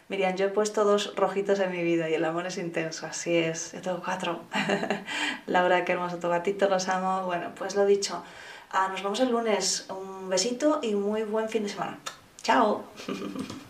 Miriam, 0.08 0.34
yo 0.34 0.46
he 0.46 0.48
puesto 0.48 0.84
dos 0.84 1.14
rojitos 1.14 1.60
en 1.60 1.70
mi 1.70 1.84
vida 1.84 2.10
y 2.10 2.14
el 2.14 2.24
amor 2.24 2.46
es 2.46 2.58
intenso, 2.58 3.06
así 3.06 3.36
es. 3.36 3.72
Yo 3.72 3.80
tengo 3.80 4.02
cuatro. 4.04 4.40
Laura, 5.46 5.84
qué 5.84 5.92
hermoso 5.92 6.18
tu 6.18 6.28
gatito, 6.28 6.68
los 6.68 6.88
amo. 6.88 7.26
Bueno, 7.26 7.52
pues 7.56 7.76
lo 7.76 7.86
dicho. 7.86 8.22
Ah, 8.72 8.88
nos 8.90 9.02
vemos 9.02 9.20
el 9.20 9.30
lunes. 9.30 9.86
Un 9.88 10.28
besito 10.28 10.80
y 10.82 10.96
muy 10.96 11.22
buen 11.22 11.48
fin 11.48 11.62
de 11.62 11.68
semana. 11.68 11.98
Chao. 12.42 12.84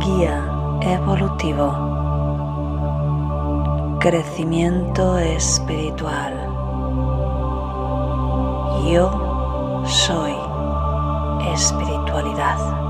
guía 0.00 0.78
evolutivo 0.80 1.94
crecimiento 4.00 5.18
espiritual. 5.18 6.32
Yo 8.86 9.82
soy 9.86 10.34
espiritualidad. 11.52 12.83